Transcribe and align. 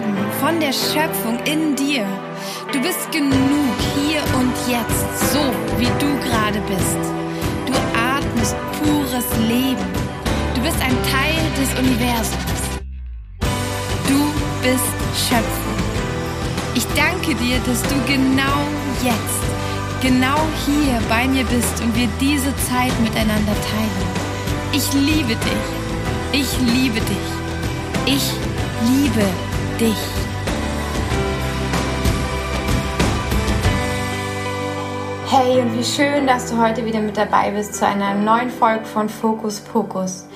Leben 0.00 0.16
von 0.40 0.60
der 0.60 0.72
Schöpfung 0.72 1.38
in 1.44 1.76
dir. 1.76 2.06
Du 2.72 2.80
bist 2.80 3.10
genug 3.12 3.74
hier 3.94 4.22
und 4.38 4.52
jetzt, 4.68 5.32
so 5.32 5.40
wie 5.78 5.90
du 5.98 6.08
gerade 6.26 6.60
bist. 6.66 7.02
Du 7.66 7.72
atmest 7.98 8.56
pures 8.78 9.26
Leben. 9.48 9.84
Du 10.54 10.60
bist 10.62 10.76
ein 10.80 10.96
Teil 11.12 11.40
des 11.58 11.70
Universums. 11.78 12.62
Du 14.08 14.20
bist 14.62 15.28
Schöpfung. 15.28 15.80
Ich 16.74 16.86
danke 16.94 17.34
dir, 17.34 17.58
dass 17.66 17.82
du 17.82 17.94
genau 18.06 18.60
jetzt, 19.02 19.42
genau 20.00 20.38
hier 20.66 21.00
bei 21.08 21.26
mir 21.28 21.44
bist 21.44 21.80
und 21.82 21.94
wir 21.96 22.08
diese 22.20 22.54
Zeit 22.68 22.98
miteinander 23.00 23.54
teilen. 23.70 24.10
Ich 24.72 24.92
liebe 24.92 25.34
dich. 25.34 25.68
Ich 26.32 26.58
liebe 26.60 27.00
dich. 27.00 27.28
Ich 28.06 28.30
liebe 28.88 29.20
dich. 29.20 29.49
Hey 29.80 29.88
und 35.58 35.78
wie 35.78 35.84
schön, 35.84 36.26
dass 36.26 36.50
du 36.50 36.58
heute 36.58 36.84
wieder 36.84 37.00
mit 37.00 37.16
dabei 37.16 37.50
bist 37.52 37.76
zu 37.76 37.86
einer 37.86 38.12
neuen 38.12 38.50
Folge 38.50 38.84
von 38.84 39.08
Fokus 39.08 39.60
Pokus. 39.60 40.26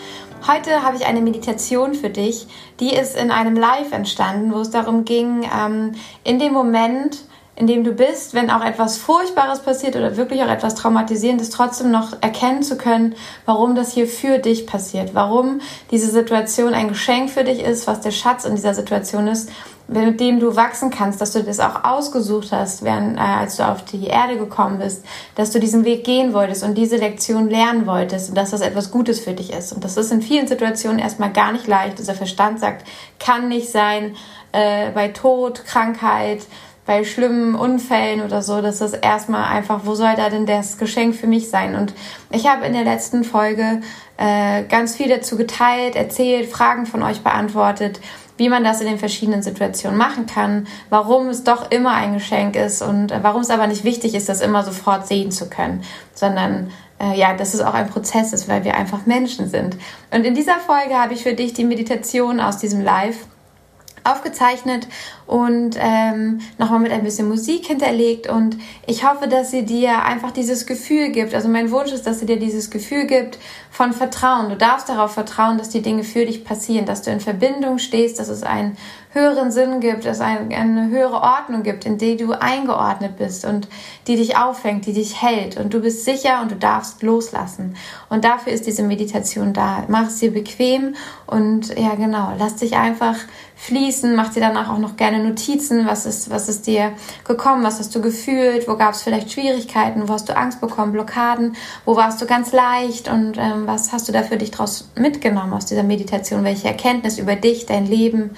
Heute 0.47 0.83
habe 0.83 0.97
ich 0.97 1.05
eine 1.05 1.21
Meditation 1.21 1.93
für 1.93 2.09
dich, 2.09 2.47
die 2.81 2.95
ist 2.95 3.19
in 3.19 3.31
einem 3.31 3.55
Live 3.55 3.93
entstanden, 3.93 4.51
wo 4.51 4.61
es 4.61 4.71
darum 4.71 5.05
ging, 5.05 5.47
ähm, 5.55 5.93
in 6.23 6.39
dem 6.39 6.55
Moment, 6.55 7.19
in 7.57 7.67
dem 7.69 7.85
du 7.85 7.93
bist, 7.93 8.35
wenn 8.35 8.51
auch 8.51 8.65
etwas 8.65 8.97
Furchtbares 8.97 9.61
passiert 9.61 9.95
oder 9.95 10.17
wirklich 10.17 10.43
auch 10.43 10.49
etwas 10.49 10.75
Traumatisierendes, 10.75 11.51
trotzdem 11.51 11.91
noch 11.91 12.13
erkennen 12.21 12.63
zu 12.63 12.77
können, 12.77 13.15
warum 13.47 13.77
das 13.77 13.93
hier 13.93 14.09
für 14.09 14.39
dich 14.39 14.67
passiert, 14.67 15.15
warum 15.15 15.61
diese 15.91 16.11
Situation 16.11 16.75
ein 16.75 16.89
Geschenk 16.89 17.31
für 17.31 17.45
dich 17.45 17.63
ist, 17.63 17.87
was 17.87 18.01
der 18.01 18.11
Schatz 18.11 18.45
in 18.45 18.57
dieser 18.57 18.75
Situation 18.75 19.29
ist, 19.29 19.51
mit 19.87 20.19
dem 20.19 20.41
du 20.41 20.57
wachsen 20.57 20.91
kannst, 20.91 21.21
dass 21.21 21.33
du 21.33 21.43
das 21.43 21.61
auch 21.61 21.85
ausgesucht 21.85 22.49
hast, 22.51 22.83
während, 22.83 23.19
äh, 23.19 23.21
als 23.21 23.57
du 23.57 23.69
auf 23.69 23.85
die 23.85 24.07
Erde 24.07 24.39
gekommen 24.39 24.79
bist, 24.79 25.05
dass 25.35 25.51
du 25.51 25.61
diesen 25.61 25.85
Weg 25.85 26.05
gehen 26.05 26.33
wolltest 26.33 26.65
und 26.65 26.77
diese 26.77 26.97
Lektion 26.97 27.51
lernen 27.51 27.87
wolltest 27.87 28.31
und 28.31 28.35
dass 28.35 28.51
das 28.51 28.63
etwas 28.63 28.91
Gutes 28.91 29.21
für 29.21 29.33
dich 29.33 29.53
ist. 29.53 29.73
Und 29.73 29.85
das 29.85 29.97
ist 29.97 30.11
in 30.11 30.23
vielen 30.23 30.49
Situationen 30.49 30.99
erstmal 30.99 31.33
gar 31.33 31.53
nicht 31.53 31.67
leicht. 31.67 31.99
Dieser 31.99 32.15
Verstand 32.15 32.61
sagt, 32.61 32.87
kann 33.21 33.49
nicht 33.49 33.71
sein, 33.71 34.17
äh, 34.53 34.91
bei 34.93 35.09
Tod, 35.09 35.65
Krankheit, 35.67 36.41
bei 36.87 37.05
schlimmen 37.05 37.55
Unfällen 37.55 38.23
oder 38.23 38.43
so, 38.43 38.61
das 38.61 38.81
ist 38.81 38.95
erstmal 38.95 39.45
einfach, 39.45 39.83
wo 39.85 39.95
soll 39.95 40.15
da 40.17 40.29
denn 40.29 40.47
das 40.47 40.77
Geschenk 40.77 41.15
für 41.15 41.27
mich 41.27 41.49
sein? 41.49 41.75
Und 41.77 41.95
ich 42.31 42.47
habe 42.47 42.67
in 42.67 42.75
der 42.75 42.85
letzten 42.85 43.25
Folge 43.25 43.81
äh, 44.19 44.65
ganz 44.65 44.97
viel 44.97 45.09
dazu 45.09 45.37
geteilt, 45.37 45.97
erzählt, 45.97 46.49
Fragen 46.49 46.85
von 46.85 47.03
euch 47.03 47.23
beantwortet, 47.23 48.01
wie 48.37 48.49
man 48.49 48.65
das 48.65 48.81
in 48.81 48.87
den 48.87 48.99
verschiedenen 48.99 49.43
Situationen 49.43 49.97
machen 49.97 50.27
kann, 50.27 50.67
warum 50.91 51.29
es 51.29 51.45
doch 51.45 51.71
immer 51.71 51.93
ein 51.93 52.15
Geschenk 52.15 52.57
ist 52.57 52.83
und 52.83 53.13
äh, 53.13 53.21
warum 53.23 53.43
es 53.43 53.51
aber 53.51 53.67
nicht 53.67 53.85
wichtig 53.85 54.15
ist, 54.15 54.29
das 54.29 54.41
immer 54.41 54.63
sofort 54.63 55.07
sehen 55.07 55.31
zu 55.31 55.49
können, 55.49 55.83
sondern 56.15 56.71
äh, 57.01 57.19
ja, 57.19 57.35
dass 57.35 57.55
es 57.55 57.61
auch 57.61 57.75
ein 57.75 57.89
Prozess 57.89 58.33
ist, 58.33 58.49
weil 58.49 58.65
wir 58.65 58.77
einfach 58.77 59.07
Menschen 59.07 59.49
sind. 59.49 59.77
Und 60.11 60.25
in 60.25 60.35
dieser 60.35 60.59
Folge 60.59 60.95
habe 60.95 61.15
ich 61.15 61.23
für 61.23 61.35
dich 61.35 61.55
die 61.55 61.65
Meditation 61.65 62.41
aus 62.41 62.59
diesem 62.59 62.83
Live 62.83 63.17
aufgezeichnet 64.05 64.87
und 65.27 65.77
ähm, 65.79 66.41
nochmal 66.59 66.81
mit 66.81 66.93
ein 66.93 67.03
bisschen 67.03 67.29
Musik 67.29 67.67
hinterlegt. 67.67 68.29
Und 68.29 68.59
ich 68.87 69.05
hoffe, 69.09 69.27
dass 69.27 69.51
sie 69.51 69.65
dir 69.65 70.05
einfach 70.05 70.31
dieses 70.31 70.67
Gefühl 70.67 71.11
gibt. 71.11 71.35
Also 71.35 71.49
mein 71.49 71.71
Wunsch 71.71 71.93
ist, 71.93 72.07
dass 72.07 72.21
sie 72.21 72.27
dir 72.27 72.39
dieses 72.39 72.71
Gefühl 72.71 73.07
gibt 73.07 73.39
von 73.71 73.93
Vertrauen. 73.93 74.51
Du 74.51 74.57
darfst 74.57 74.89
darauf 74.89 75.13
vertrauen, 75.13 75.59
dass 75.59 75.71
die 75.71 75.83
Dinge 75.83 76.05
für 76.05 76.27
dich 76.27 76.45
passieren, 76.45 76.87
dass 76.87 77.03
du 77.03 77.11
in 77.11 77.21
Verbindung 77.21 77.79
stehst, 77.79 78.21
dass 78.21 78.29
es 78.29 78.43
einen 78.43 78.77
höheren 79.15 79.51
Sinn 79.51 79.81
gibt, 79.81 80.05
dass 80.05 80.19
es 80.19 80.21
eine 80.21 80.89
höhere 80.89 81.23
Ordnung 81.23 81.63
gibt, 81.63 81.87
in 81.87 81.99
die 81.99 82.17
du 82.17 82.33
eingeordnet 82.33 83.17
bist 83.17 83.45
und 83.45 83.69
die 84.07 84.17
dich 84.17 84.37
auffängt, 84.37 84.87
die 84.87 84.93
dich 84.93 85.23
hält. 85.23 85.57
Und 85.57 85.73
du 85.73 85.81
bist 85.81 86.05
sicher 86.05 86.43
und 86.43 86.51
du 86.51 86.57
darfst 86.57 87.03
loslassen. 87.03 87.77
Und 88.11 88.25
dafür 88.25 88.53
ist 88.53 88.67
diese 88.67 88.83
Meditation 88.83 89.53
da. 89.53 89.85
Mach 89.89 90.09
es 90.09 90.19
dir 90.19 90.33
bequem 90.33 90.95
und 91.27 91.77
ja 91.79 91.95
genau, 91.95 92.33
lass 92.39 92.57
dich 92.57 92.77
einfach 92.77 93.17
fließen, 93.65 94.15
mach 94.15 94.31
dir 94.31 94.41
danach 94.41 94.69
auch 94.69 94.79
noch 94.79 94.97
gerne 94.97 95.25
Notizen, 95.25 95.87
was 95.87 96.05
ist, 96.05 96.29
was 96.29 96.51
ist 96.51 96.67
dir 96.67 96.93
gekommen, 97.27 97.65
was 97.65 97.79
hast 97.79 97.95
du 97.95 98.03
gefühlt, 98.03 98.69
wo 98.69 98.77
gab 98.77 98.93
es 98.93 99.03
vielleicht 99.03 99.33
Schwierigkeiten, 99.33 100.07
wo 100.07 100.13
hast 100.13 100.29
du 100.29 100.37
Angst 100.37 100.61
bekommen, 100.61 100.93
Blockaden, 100.93 101.57
wo 101.87 101.97
warst 101.97 102.21
du 102.21 102.27
ganz 102.27 102.53
leicht? 102.53 103.09
Und 103.09 103.39
ähm, 103.39 103.67
was 103.67 103.91
hast 103.91 104.07
du 104.07 104.13
da 104.13 104.23
für 104.23 104.37
dich 104.37 104.51
draus 104.51 104.91
mitgenommen 104.97 105.55
aus 105.55 105.65
dieser 105.65 105.83
Meditation, 105.83 106.45
welche 106.45 106.69
Erkenntnis 106.69 107.19
über 107.19 107.37
dich, 107.37 107.65
dein 107.65 107.87
Leben? 107.87 108.33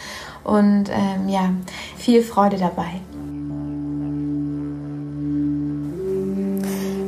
Und 0.44 0.90
ähm, 0.90 1.28
ja, 1.28 1.50
viel 1.96 2.22
Freude 2.22 2.56
dabei. 2.56 3.00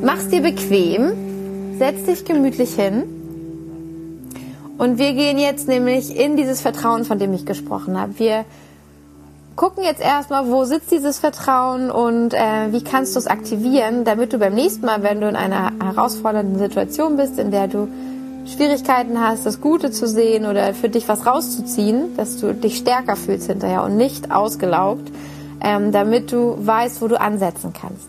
Mach's 0.02 0.26
dir 0.26 0.42
bequem, 0.42 1.78
setz 1.78 2.04
dich 2.04 2.24
gemütlich 2.24 2.74
hin 2.74 3.17
und 4.78 4.98
wir 4.98 5.12
gehen 5.12 5.38
jetzt 5.38 5.68
nämlich 5.68 6.16
in 6.16 6.36
dieses 6.36 6.60
Vertrauen, 6.60 7.04
von 7.04 7.18
dem 7.18 7.34
ich 7.34 7.44
gesprochen 7.44 8.00
habe. 8.00 8.18
Wir 8.18 8.44
gucken 9.56 9.82
jetzt 9.82 10.00
erstmal, 10.00 10.46
wo 10.48 10.64
sitzt 10.64 10.92
dieses 10.92 11.18
Vertrauen 11.18 11.90
und 11.90 12.32
äh, 12.32 12.72
wie 12.72 12.84
kannst 12.84 13.16
du 13.16 13.18
es 13.18 13.26
aktivieren, 13.26 14.04
damit 14.04 14.32
du 14.32 14.38
beim 14.38 14.54
nächsten 14.54 14.86
Mal, 14.86 15.02
wenn 15.02 15.20
du 15.20 15.28
in 15.28 15.34
einer 15.34 15.72
herausfordernden 15.82 16.60
Situation 16.60 17.16
bist, 17.16 17.40
in 17.40 17.50
der 17.50 17.66
du 17.66 17.88
Schwierigkeiten 18.46 19.20
hast, 19.20 19.44
das 19.44 19.60
Gute 19.60 19.90
zu 19.90 20.06
sehen 20.06 20.46
oder 20.46 20.72
für 20.74 20.88
dich 20.88 21.08
was 21.08 21.26
rauszuziehen, 21.26 22.16
dass 22.16 22.38
du 22.38 22.54
dich 22.54 22.78
stärker 22.78 23.16
fühlst 23.16 23.48
hinterher 23.48 23.82
und 23.82 23.96
nicht 23.96 24.30
ausgelaugt, 24.30 25.10
ähm, 25.60 25.90
damit 25.90 26.30
du 26.30 26.56
weißt, 26.56 27.02
wo 27.02 27.08
du 27.08 27.20
ansetzen 27.20 27.72
kannst. 27.72 28.08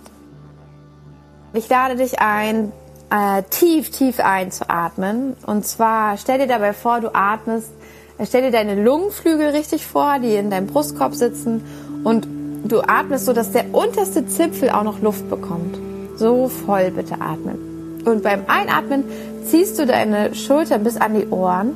Ich 1.54 1.68
lade 1.68 1.96
dich 1.96 2.20
ein, 2.20 2.72
äh, 3.10 3.44
tief, 3.50 3.90
tief 3.92 4.20
einzuatmen. 4.20 5.36
Und 5.46 5.66
zwar 5.66 6.18
stell 6.18 6.40
dir 6.40 6.48
dabei 6.48 6.74
vor, 6.74 7.00
du 7.02 7.14
atmest, 7.14 7.72
äh, 8.18 8.26
stell 8.26 8.44
dir 8.44 8.52
deine 8.52 8.82
Lungenflügel 8.82 9.50
richtig 9.50 9.86
vor, 9.86 10.20
die 10.20 10.36
in 10.36 10.50
deinem 10.50 10.68
Brustkorb 10.68 11.16
sitzen 11.16 11.64
und 12.04 12.28
du 12.66 12.82
atmest 12.82 13.26
so, 13.26 13.34
dass 13.34 13.52
der 13.52 13.74
unterste 13.74 14.28
Zipfel 14.28 14.70
auch 14.70 14.84
noch 14.84 15.02
Luft 15.02 15.30
bekommt. 15.30 15.78
So 16.18 16.48
voll 16.48 16.92
bitte 16.92 17.22
atmen. 17.22 18.02
Und 18.06 18.24
beim 18.24 18.44
Einatmen 18.48 19.06
ziehst 19.46 19.80
du 19.80 19.86
deine 19.86 20.36
Schultern 20.36 20.84
bis 20.84 20.98
an 20.98 21.16
die 21.16 21.28
Ohren. 21.28 21.76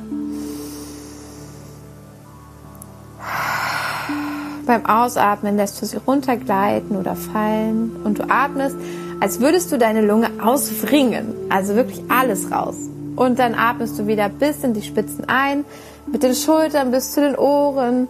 Beim 4.66 4.86
Ausatmen 4.86 5.56
lässt 5.56 5.80
du 5.82 5.86
sie 5.86 5.98
runtergleiten 5.98 6.96
oder 6.96 7.16
fallen 7.16 7.96
und 8.04 8.18
du 8.18 8.30
atmest 8.30 8.76
als 9.24 9.40
würdest 9.40 9.72
du 9.72 9.78
deine 9.78 10.02
Lunge 10.02 10.28
auswringen, 10.44 11.34
also 11.48 11.76
wirklich 11.76 12.02
alles 12.10 12.50
raus. 12.50 12.76
Und 13.16 13.38
dann 13.38 13.54
atmest 13.54 13.98
du 13.98 14.06
wieder 14.06 14.28
bis 14.28 14.62
in 14.62 14.74
die 14.74 14.82
Spitzen 14.82 15.24
ein, 15.28 15.64
mit 16.06 16.22
den 16.22 16.34
Schultern 16.34 16.90
bis 16.90 17.12
zu 17.12 17.22
den 17.22 17.34
Ohren, 17.34 18.06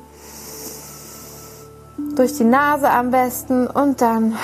durch 2.17 2.33
die 2.37 2.43
Nase 2.43 2.91
am 2.91 3.13
besten. 3.13 3.69
Und 3.69 4.01
dann 4.01 4.37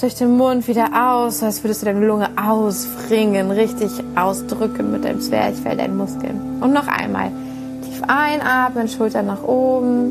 durch 0.00 0.14
den 0.14 0.34
Mund 0.38 0.66
wieder 0.66 0.88
aus, 0.94 1.42
als 1.42 1.62
würdest 1.62 1.82
du 1.82 1.86
deine 1.86 2.06
Lunge 2.06 2.30
auswringen, 2.42 3.50
richtig 3.50 3.90
ausdrücken 4.16 4.92
mit 4.92 5.04
deinem 5.04 5.20
Zwerchfell, 5.20 5.76
deinen 5.76 5.98
Muskeln. 5.98 6.62
Und 6.62 6.72
noch 6.72 6.88
einmal. 6.88 7.30
Tief 7.84 8.02
einatmen, 8.08 8.88
Schultern 8.88 9.26
nach 9.26 9.42
oben. 9.42 10.10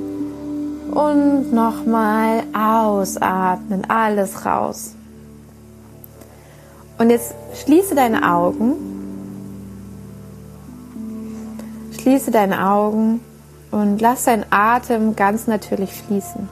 Und 0.91 1.51
nochmal 1.51 2.43
ausatmen, 2.53 3.89
alles 3.89 4.45
raus. 4.45 4.93
Und 7.01 7.09
jetzt 7.09 7.33
schließe 7.55 7.95
deine 7.95 8.31
Augen. 8.31 8.73
Schließe 11.99 12.29
deine 12.29 12.69
Augen 12.69 13.21
und 13.71 13.99
lass 14.01 14.25
deinen 14.25 14.45
Atem 14.51 15.15
ganz 15.15 15.47
natürlich 15.47 15.93
fließen. 15.93 16.47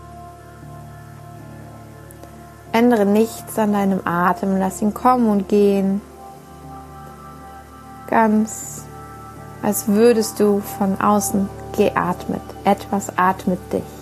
Ändere 2.71 3.05
nichts 3.05 3.59
an 3.59 3.73
deinem 3.73 3.99
Atem, 4.05 4.57
lass 4.57 4.81
ihn 4.81 4.95
kommen 4.95 5.29
und 5.29 5.47
gehen. 5.49 6.01
Ganz 8.09 8.85
als 9.61 9.87
würdest 9.87 10.39
du 10.39 10.61
von 10.61 10.99
außen 10.99 11.47
geatmet. 11.77 12.41
Etwas 12.63 13.15
atmet 13.19 13.59
dich. 13.71 13.98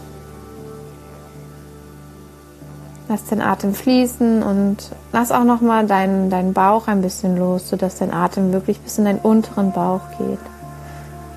Lass 3.10 3.24
den 3.26 3.42
Atem 3.42 3.74
fließen 3.74 4.44
und 4.44 4.78
lass 5.14 5.32
auch 5.32 5.46
nochmal 5.46 5.88
deinen, 5.88 6.30
deinen 6.30 6.54
Bauch 6.54 6.88
ein 6.88 7.02
bisschen 7.02 7.38
los, 7.38 7.70
sodass 7.70 7.98
dein 7.98 8.14
Atem 8.14 8.52
wirklich 8.52 8.82
bis 8.82 8.98
in 8.98 9.06
deinen 9.06 9.20
unteren 9.20 9.72
Bauch 9.72 10.02
geht. 10.18 10.40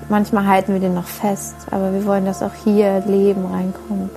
Manchmal 0.09 0.45
halten 0.47 0.73
wir 0.73 0.81
den 0.81 0.93
noch 0.93 1.05
fest, 1.05 1.55
aber 1.71 1.93
wir 1.93 2.05
wollen, 2.05 2.25
dass 2.25 2.43
auch 2.43 2.53
hier 2.65 2.99
Leben 3.07 3.45
reinkommt. 3.45 4.11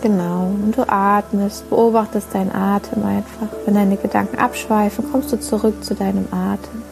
Genau, 0.00 0.46
und 0.46 0.76
du 0.76 0.88
atmest, 0.88 1.68
beobachtest 1.68 2.34
deinen 2.34 2.50
Atem 2.50 3.04
einfach. 3.04 3.46
Wenn 3.66 3.74
deine 3.74 3.96
Gedanken 3.96 4.38
abschweifen, 4.38 5.12
kommst 5.12 5.32
du 5.32 5.38
zurück 5.38 5.84
zu 5.84 5.94
deinem 5.94 6.26
Atem. 6.32 6.82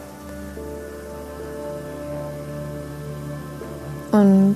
Und 4.11 4.55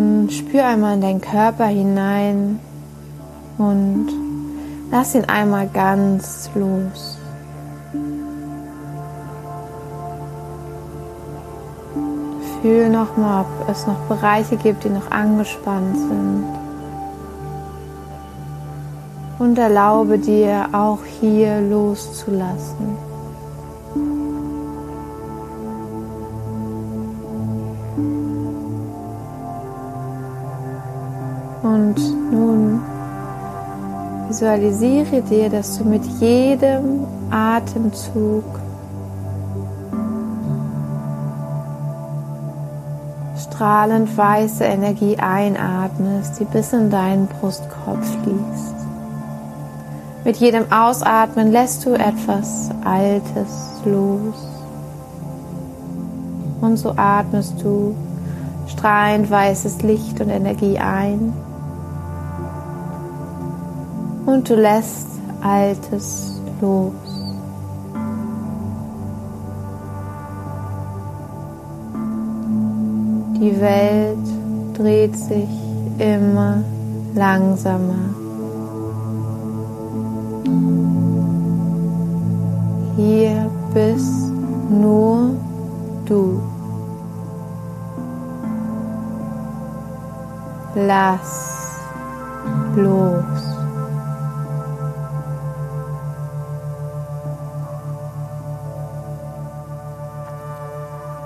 nun 0.00 0.30
spür 0.30 0.66
einmal 0.66 0.94
in 0.94 1.00
deinen 1.00 1.20
Körper 1.20 1.66
hinein 1.66 2.58
und 3.58 4.08
lass 4.90 5.14
ihn 5.14 5.24
einmal 5.26 5.68
ganz 5.68 6.50
los. 6.54 7.18
Fühl 12.62 12.90
nochmal, 12.90 13.44
ob 13.44 13.68
es 13.68 13.86
noch 13.86 13.98
Bereiche 14.08 14.56
gibt, 14.56 14.84
die 14.84 14.90
noch 14.90 15.10
angespannt 15.10 15.96
sind. 15.96 16.44
Und 19.38 19.58
erlaube 19.58 20.18
dir 20.18 20.68
auch 20.72 20.98
hier 21.20 21.62
loszulassen. 21.62 23.09
Visualisiere 34.40 35.20
dir, 35.20 35.50
dass 35.50 35.76
du 35.76 35.84
mit 35.84 36.02
jedem 36.18 37.06
Atemzug 37.30 38.44
strahlend 43.36 44.16
weiße 44.16 44.64
Energie 44.64 45.18
einatmest, 45.18 46.40
die 46.40 46.46
bis 46.46 46.72
in 46.72 46.88
deinen 46.88 47.26
Brustkorb 47.26 48.02
fließt. 48.02 48.76
Mit 50.24 50.36
jedem 50.36 50.72
Ausatmen 50.72 51.52
lässt 51.52 51.84
du 51.84 51.92
etwas 51.92 52.70
Altes 52.82 53.82
los. 53.84 54.48
Und 56.62 56.78
so 56.78 56.94
atmest 56.96 57.62
du 57.62 57.94
strahlend 58.68 59.30
weißes 59.30 59.82
Licht 59.82 60.18
und 60.18 60.30
Energie 60.30 60.78
ein. 60.78 61.34
Und 64.32 64.48
du 64.48 64.54
lässt 64.54 65.08
Altes 65.42 66.40
los. 66.60 66.92
Die 73.40 73.60
Welt 73.60 74.26
dreht 74.74 75.16
sich 75.16 75.48
immer 75.98 76.62
langsamer. 77.12 78.14
Hier 82.96 83.50
bist 83.74 84.32
nur 84.70 85.30
du. 86.06 86.40
Lass 90.76 91.80
los. 92.76 93.49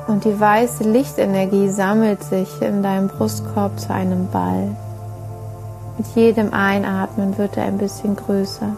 Und 0.06 0.24
die 0.24 0.38
weiße 0.38 0.84
Lichtenergie 0.84 1.68
sammelt 1.68 2.22
sich 2.22 2.60
in 2.60 2.82
deinem 2.82 3.08
Brustkorb 3.08 3.80
zu 3.80 3.92
einem 3.92 4.28
Ball. 4.28 4.76
Mit 5.96 6.06
jedem 6.14 6.52
Einatmen 6.52 7.38
wird 7.38 7.56
er 7.56 7.64
ein 7.64 7.78
bisschen 7.78 8.14
größer. 8.14 8.76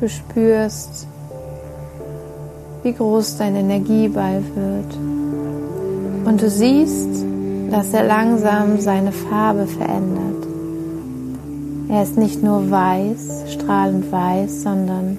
Du 0.00 0.08
spürst, 0.08 1.06
wie 2.82 2.92
groß 2.92 3.38
dein 3.38 3.54
Energieball 3.54 4.42
wird. 4.54 4.96
Und 6.26 6.42
du 6.42 6.50
siehst, 6.50 7.24
dass 7.70 7.94
er 7.94 8.04
langsam 8.04 8.80
seine 8.80 9.12
Farbe 9.12 9.66
verändert. 9.66 10.51
Er 11.92 12.04
ist 12.04 12.16
nicht 12.16 12.42
nur 12.42 12.70
weiß, 12.70 13.52
strahlend 13.52 14.10
weiß, 14.10 14.62
sondern 14.62 15.18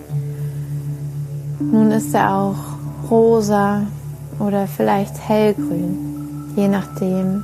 nun 1.60 1.92
ist 1.92 2.16
er 2.16 2.36
auch 2.36 2.56
rosa 3.12 3.84
oder 4.40 4.66
vielleicht 4.66 5.20
hellgrün, 5.20 6.52
je 6.56 6.68
nachdem, 6.68 7.44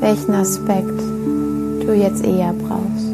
welchen 0.00 0.34
Aspekt 0.34 1.00
du 1.86 1.94
jetzt 1.94 2.24
eher 2.24 2.52
brauchst. 2.52 3.12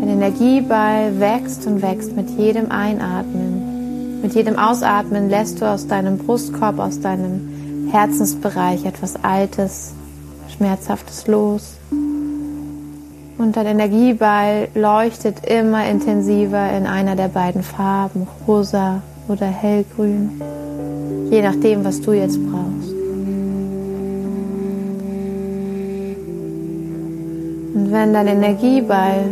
Dein 0.00 0.08
Energieball 0.08 1.20
wächst 1.20 1.64
und 1.68 1.82
wächst 1.82 2.16
mit 2.16 2.28
jedem 2.30 2.72
Einatmen. 2.72 4.20
Mit 4.20 4.34
jedem 4.34 4.58
Ausatmen 4.58 5.30
lässt 5.30 5.60
du 5.60 5.70
aus 5.70 5.86
deinem 5.86 6.18
Brustkorb, 6.18 6.80
aus 6.80 6.98
deinem 6.98 7.88
Herzensbereich 7.92 8.84
etwas 8.84 9.14
Altes, 9.22 9.92
Schmerzhaftes 10.56 11.28
los. 11.28 11.76
Und 13.38 13.54
dein 13.56 13.66
Energieball 13.66 14.68
leuchtet 14.74 15.44
immer 15.46 15.86
intensiver 15.86 16.72
in 16.72 16.86
einer 16.86 17.16
der 17.16 17.28
beiden 17.28 17.62
Farben, 17.62 18.26
rosa 18.48 19.02
oder 19.28 19.46
hellgrün, 19.46 20.40
je 21.30 21.42
nachdem, 21.42 21.84
was 21.84 22.00
du 22.00 22.12
jetzt 22.12 22.38
brauchst. 22.42 22.92
Und 27.74 27.92
wenn 27.92 28.14
dein 28.14 28.26
Energieball 28.26 29.24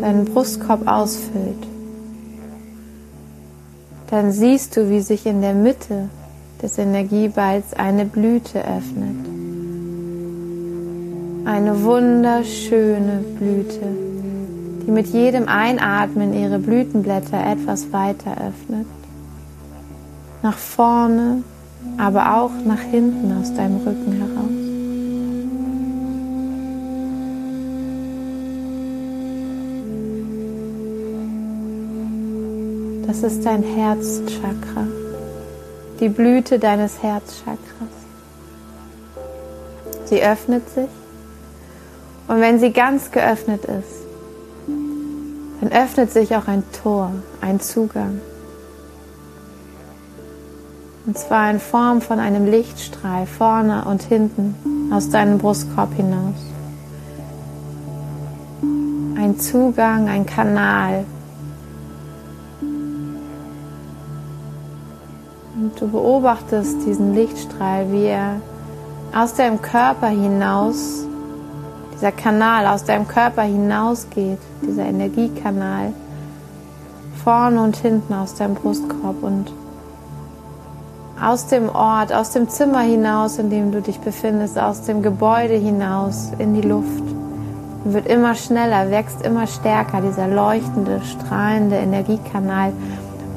deinen 0.00 0.24
Brustkorb 0.24 0.88
ausfüllt, 0.88 1.66
dann 4.10 4.32
siehst 4.32 4.78
du, 4.78 4.88
wie 4.88 5.00
sich 5.00 5.26
in 5.26 5.42
der 5.42 5.52
Mitte 5.52 6.08
des 6.62 6.78
Energieballs 6.78 7.74
eine 7.74 8.06
Blüte 8.06 8.60
öffnet 8.60 9.37
eine 11.48 11.82
wunderschöne 11.82 13.24
Blüte, 13.38 13.86
die 14.86 14.90
mit 14.90 15.06
jedem 15.06 15.48
Einatmen 15.48 16.34
ihre 16.34 16.58
Blütenblätter 16.58 17.42
etwas 17.42 17.90
weiter 17.90 18.32
öffnet. 18.32 18.86
Nach 20.42 20.58
vorne, 20.58 21.42
aber 21.96 22.36
auch 22.38 22.50
nach 22.66 22.80
hinten 22.80 23.34
aus 23.40 23.54
deinem 23.54 23.78
Rücken 23.78 24.12
heraus. 24.12 24.58
Das 33.06 33.22
ist 33.32 33.46
dein 33.46 33.62
Herzchakra, 33.62 34.86
die 35.98 36.10
Blüte 36.10 36.58
deines 36.58 37.02
Herzchakras. 37.02 37.88
Sie 40.04 40.22
öffnet 40.22 40.68
sich 40.68 40.88
und 42.28 42.40
wenn 42.42 42.60
sie 42.60 42.72
ganz 42.72 43.10
geöffnet 43.10 43.64
ist, 43.64 44.06
dann 45.60 45.72
öffnet 45.72 46.12
sich 46.12 46.36
auch 46.36 46.46
ein 46.46 46.62
Tor, 46.82 47.10
ein 47.40 47.58
Zugang. 47.58 48.20
Und 51.06 51.16
zwar 51.16 51.50
in 51.50 51.58
Form 51.58 52.02
von 52.02 52.20
einem 52.20 52.44
Lichtstrahl 52.44 53.26
vorne 53.26 53.86
und 53.86 54.02
hinten 54.02 54.92
aus 54.92 55.08
deinem 55.08 55.38
Brustkorb 55.38 55.94
hinaus. 55.94 56.34
Ein 59.16 59.40
Zugang, 59.40 60.08
ein 60.08 60.26
Kanal. 60.26 61.06
Und 65.56 65.80
du 65.80 65.88
beobachtest 65.88 66.86
diesen 66.86 67.14
Lichtstrahl, 67.14 67.90
wie 67.90 68.04
er 68.04 68.42
aus 69.14 69.32
deinem 69.32 69.62
Körper 69.62 70.08
hinaus 70.08 71.07
dieser 71.98 72.12
Kanal 72.12 72.66
aus 72.68 72.84
deinem 72.84 73.08
Körper 73.08 73.42
hinausgeht, 73.42 74.38
dieser 74.62 74.84
Energiekanal, 74.84 75.92
vorne 77.24 77.60
und 77.60 77.76
hinten 77.76 78.14
aus 78.14 78.36
deinem 78.36 78.54
Brustkorb 78.54 79.20
und 79.20 79.52
aus 81.20 81.48
dem 81.48 81.68
Ort, 81.68 82.12
aus 82.12 82.30
dem 82.30 82.48
Zimmer 82.48 82.82
hinaus, 82.82 83.38
in 83.38 83.50
dem 83.50 83.72
du 83.72 83.82
dich 83.82 83.98
befindest, 83.98 84.56
aus 84.56 84.82
dem 84.82 85.02
Gebäude 85.02 85.54
hinaus 85.54 86.30
in 86.38 86.54
die 86.54 86.66
Luft. 86.66 87.02
Wird 87.84 88.06
immer 88.06 88.36
schneller, 88.36 88.92
wächst 88.92 89.22
immer 89.22 89.48
stärker 89.48 90.00
dieser 90.00 90.28
leuchtende, 90.28 91.00
strahlende 91.02 91.76
Energiekanal 91.76 92.72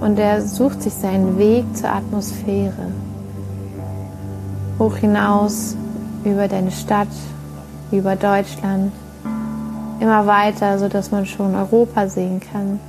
und 0.02 0.20
er 0.20 0.44
sucht 0.44 0.84
sich 0.84 0.94
seinen 0.94 1.40
Weg 1.40 1.66
zur 1.76 1.90
Atmosphäre. 1.90 2.92
Hoch 4.78 4.98
hinaus 4.98 5.76
über 6.24 6.48
deine 6.48 6.72
Stadt, 6.72 7.08
über 7.92 8.16
Deutschland, 8.16 8.92
immer 10.00 10.26
weiter, 10.26 10.80
sodass 10.80 11.12
man 11.12 11.26
schon 11.26 11.56
Europa 11.56 12.08
sehen 12.08 12.40
kann. 12.40 12.80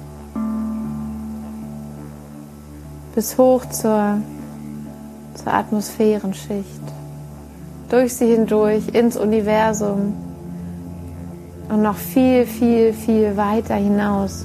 Bis 3.14 3.36
hoch 3.36 3.66
zur, 3.66 4.18
zur 5.34 5.52
Atmosphärenschicht, 5.52 6.82
durch 7.90 8.14
sie 8.14 8.26
hindurch 8.26 8.88
ins 8.88 9.16
Universum, 9.16 10.14
und 11.72 11.80
noch 11.80 11.96
viel, 11.96 12.44
viel, 12.44 12.92
viel 12.92 13.34
weiter 13.34 13.76
hinaus. 13.76 14.44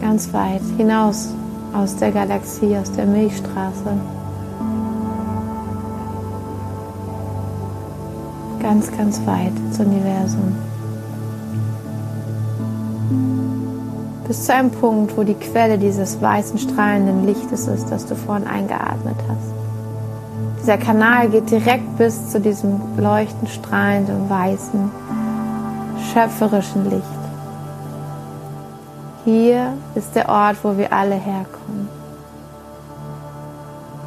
Ganz 0.00 0.30
weit 0.34 0.60
hinaus 0.76 1.32
aus 1.72 1.96
der 1.96 2.12
Galaxie, 2.12 2.76
aus 2.76 2.92
der 2.92 3.06
Milchstraße. 3.06 3.96
Ganz, 8.66 8.90
ganz 8.90 9.24
weit 9.26 9.52
ins 9.64 9.78
Universum. 9.78 10.56
Bis 14.26 14.44
zu 14.44 14.52
einem 14.52 14.72
Punkt, 14.72 15.16
wo 15.16 15.22
die 15.22 15.34
Quelle 15.34 15.78
dieses 15.78 16.20
weißen 16.20 16.58
strahlenden 16.58 17.26
Lichtes 17.26 17.68
ist, 17.68 17.92
das 17.92 18.06
du 18.06 18.16
vorhin 18.16 18.44
eingeatmet 18.48 19.14
hast. 19.28 19.54
Dieser 20.60 20.78
Kanal 20.78 21.28
geht 21.28 21.48
direkt 21.48 21.96
bis 21.96 22.30
zu 22.30 22.40
diesem 22.40 22.80
leuchtend 22.96 23.50
strahlenden, 23.50 24.28
weißen, 24.28 24.90
schöpferischen 26.12 26.90
Licht. 26.90 27.04
Hier 29.24 29.74
ist 29.94 30.16
der 30.16 30.28
Ort, 30.28 30.56
wo 30.64 30.76
wir 30.76 30.92
alle 30.92 31.14
herkommen. 31.14 31.88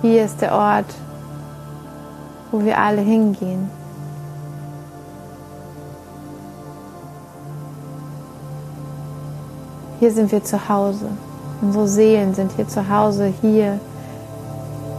Hier 0.01 0.25
ist 0.25 0.41
der 0.41 0.53
Ort, 0.53 0.93
wo 2.51 2.61
wir 2.61 2.77
alle 2.77 2.99
hingehen. 2.99 3.78
Hier 9.99 10.11
sind 10.11 10.31
wir 10.31 10.43
zu 10.43 10.69
Hause. 10.69 11.09
Unsere 11.61 11.87
Seelen 11.87 12.33
sind 12.33 12.53
hier 12.53 12.67
zu 12.67 12.89
Hause. 12.89 13.33
Hier 13.41 13.79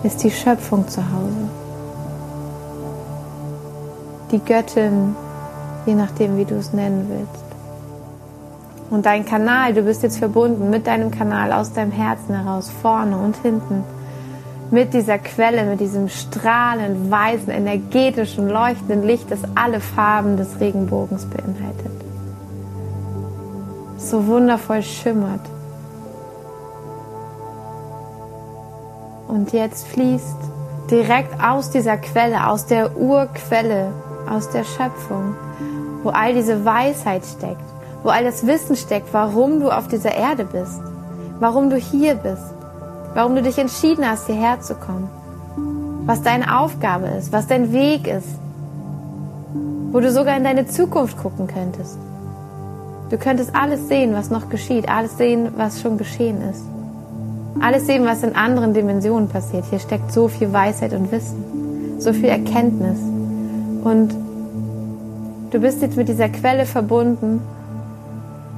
ist 0.03 0.23
die 0.23 0.31
Schöpfung 0.31 0.87
zu 0.89 1.01
Hause. 1.01 1.49
Die 4.31 4.41
Göttin, 4.41 5.17
je 5.87 5.95
nachdem, 5.95 6.37
wie 6.37 6.45
du 6.45 6.55
es 6.57 6.75
nennen 6.75 7.07
willst. 7.09 7.45
Und 8.91 9.07
dein 9.07 9.25
Kanal, 9.25 9.73
du 9.73 9.83
bist 9.83 10.03
jetzt 10.03 10.19
verbunden 10.19 10.69
mit 10.69 10.87
deinem 10.87 11.11
Kanal 11.11 11.53
aus 11.53 11.73
deinem 11.73 11.93
Herzen 11.93 12.35
heraus, 12.35 12.71
vorne 12.83 13.17
und 13.17 13.37
hinten, 13.37 13.85
mit 14.71 14.93
dieser 14.93 15.19
Quelle, 15.19 15.65
mit 15.65 15.81
diesem 15.81 16.09
strahlend 16.09 17.11
weißen, 17.11 17.51
energetischen, 17.51 18.49
leuchtenden 18.49 19.03
Licht, 19.03 19.31
das 19.31 19.41
alle 19.55 19.81
Farben 19.81 20.37
des 20.37 20.61
Regenbogens 20.61 21.25
beinhaltet. 21.25 22.10
So 24.11 24.27
wundervoll 24.27 24.83
schimmert. 24.83 25.41
Und 29.29 29.53
jetzt 29.53 29.87
fließt 29.87 30.37
direkt 30.91 31.41
aus 31.41 31.71
dieser 31.71 31.97
Quelle, 31.97 32.49
aus 32.49 32.67
der 32.67 32.97
Urquelle, 32.97 33.93
aus 34.29 34.51
der 34.51 34.65
Schöpfung, 34.65 35.37
wo 36.03 36.09
all 36.09 36.35
diese 36.35 36.65
Weisheit 36.65 37.23
steckt, 37.25 37.63
wo 38.03 38.09
all 38.09 38.25
das 38.25 38.45
Wissen 38.49 38.75
steckt, 38.75 39.15
warum 39.15 39.61
du 39.61 39.71
auf 39.71 39.87
dieser 39.87 40.13
Erde 40.13 40.45
bist, 40.45 40.81
warum 41.39 41.71
du 41.71 41.77
hier 41.77 42.17
bist, 42.17 42.53
warum 43.15 43.37
du 43.37 43.43
dich 43.43 43.59
entschieden 43.59 44.05
hast, 44.05 44.27
hierher 44.27 44.61
zu 44.61 44.75
kommen, 44.75 45.09
was 46.05 46.21
deine 46.23 46.59
Aufgabe 46.59 47.07
ist, 47.07 47.33
was 47.33 47.47
dein 47.47 47.73
Weg 47.73 48.09
ist, 48.09 48.41
wo 49.93 50.01
du 50.01 50.11
sogar 50.11 50.37
in 50.37 50.43
deine 50.43 50.67
Zukunft 50.67 51.17
gucken 51.17 51.47
könntest. 51.47 51.97
Du 53.11 53.19
könntest 53.19 53.55
alles 53.57 53.89
sehen, 53.89 54.15
was 54.15 54.31
noch 54.31 54.49
geschieht, 54.49 54.89
alles 54.89 55.19
sehen, 55.19 55.49
was 55.57 55.83
schon 55.83 55.99
geschehen 55.99 56.41
ist. 56.49 56.63
Alles 57.61 57.87
sehen, 57.87 58.05
was 58.07 58.23
in 58.23 58.37
anderen 58.37 58.73
Dimensionen 58.73 59.29
passiert. 59.29 59.65
Hier 59.69 59.81
steckt 59.81 60.13
so 60.13 60.29
viel 60.29 60.53
Weisheit 60.53 60.93
und 60.93 61.11
Wissen, 61.11 61.99
so 61.99 62.13
viel 62.13 62.29
Erkenntnis. 62.29 63.01
Und 63.83 64.15
du 65.51 65.59
bist 65.59 65.83
jetzt 65.83 65.97
mit 65.97 66.09
dieser 66.09 66.29
Quelle 66.29 66.67
verbunden 66.67 67.43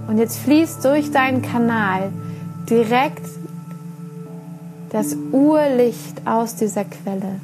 und 0.07 0.19
jetzt 0.19 0.39
fließt 0.39 0.85
durch 0.85 1.11
deinen 1.11 1.41
Kanal 1.41 2.11
direkt 2.69 3.27
das 4.91 5.17
Urlicht 5.33 6.27
aus 6.27 6.57
dieser 6.57 6.85
Quelle, 6.85 7.41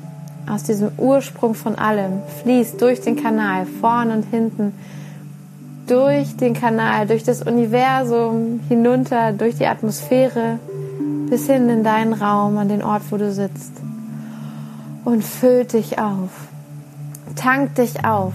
aus 0.47 0.65
diesem 0.65 0.91
Ursprung 0.99 1.55
von 1.55 1.77
allem, 1.77 2.21
fließt 2.43 2.83
durch 2.83 3.01
den 3.01 3.17
Kanal, 3.17 3.65
vorn 3.81 4.11
und 4.11 4.25
hinten, 4.31 4.75
durch 5.91 6.37
den 6.37 6.55
Kanal, 6.55 7.07
durch 7.07 7.25
das 7.25 7.43
Universum, 7.43 8.61
hinunter, 8.69 9.33
durch 9.33 9.57
die 9.57 9.67
Atmosphäre, 9.67 10.59
bis 11.29 11.47
hin 11.47 11.69
in 11.69 11.85
deinen 11.85 12.13
Raum, 12.13 12.59
an 12.59 12.69
den 12.69 12.83
Ort, 12.83 13.03
wo 13.11 13.17
du 13.17 13.33
sitzt. 13.33 13.73
Und 15.05 15.25
füllt 15.25 15.73
dich 15.73 15.99
auf, 15.99 16.31
tankt 17.35 17.79
dich 17.79 18.05
auf 18.05 18.35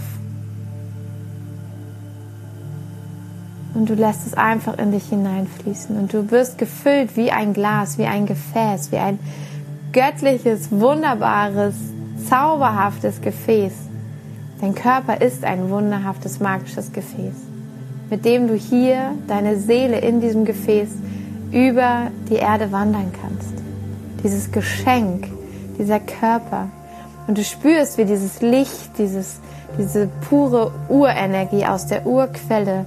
Und 3.73 3.89
du 3.89 3.95
lässt 3.95 4.27
es 4.27 4.33
einfach 4.35 4.77
in 4.77 4.91
dich 4.91 5.09
hineinfließen. 5.09 5.97
Und 5.97 6.13
du 6.13 6.29
wirst 6.31 6.57
gefüllt 6.57 7.17
wie 7.17 7.31
ein 7.31 7.53
Glas, 7.53 7.97
wie 7.97 8.05
ein 8.05 8.25
Gefäß, 8.25 8.91
wie 8.91 8.97
ein 8.97 9.19
göttliches, 9.91 10.71
wunderbares, 10.71 11.75
zauberhaftes 12.29 13.21
Gefäß. 13.21 13.73
Dein 14.63 14.75
Körper 14.75 15.19
ist 15.19 15.43
ein 15.43 15.69
wunderhaftes, 15.69 16.39
magisches 16.39 16.93
Gefäß, 16.93 17.33
mit 18.09 18.23
dem 18.23 18.47
du 18.47 18.53
hier 18.53 19.11
deine 19.27 19.57
Seele 19.57 19.99
in 19.99 20.21
diesem 20.21 20.45
Gefäß 20.45 20.87
über 21.51 22.07
die 22.29 22.35
Erde 22.35 22.71
wandern 22.71 23.11
kannst. 23.21 23.61
Dieses 24.23 24.53
Geschenk, 24.53 25.27
dieser 25.77 25.99
Körper. 25.99 26.69
Und 27.27 27.37
du 27.37 27.43
spürst, 27.43 27.97
wie 27.97 28.05
dieses 28.05 28.41
Licht, 28.41 28.97
dieses, 28.97 29.41
diese 29.77 30.07
pure 30.29 30.71
Urenergie 30.87 31.65
aus 31.65 31.87
der 31.87 32.05
Urquelle 32.05 32.85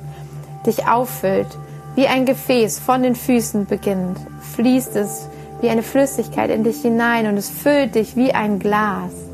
dich 0.65 0.89
auffüllt, 0.89 1.59
wie 1.95 2.07
ein 2.07 2.25
Gefäß 2.25 2.79
von 2.79 3.03
den 3.03 3.15
Füßen 3.15 3.67
beginnt, 3.67 4.17
fließt 4.55 4.97
es 4.97 5.29
wie 5.61 5.69
eine 5.69 5.83
Flüssigkeit 5.83 6.49
in 6.49 6.65
dich 6.65 6.81
hinein 6.81 7.27
und 7.27 7.37
es 7.37 7.51
füllt 7.51 7.97
dich 7.97 8.17
wie 8.17 8.33
ein 8.33 8.61
Glas. 8.61 9.26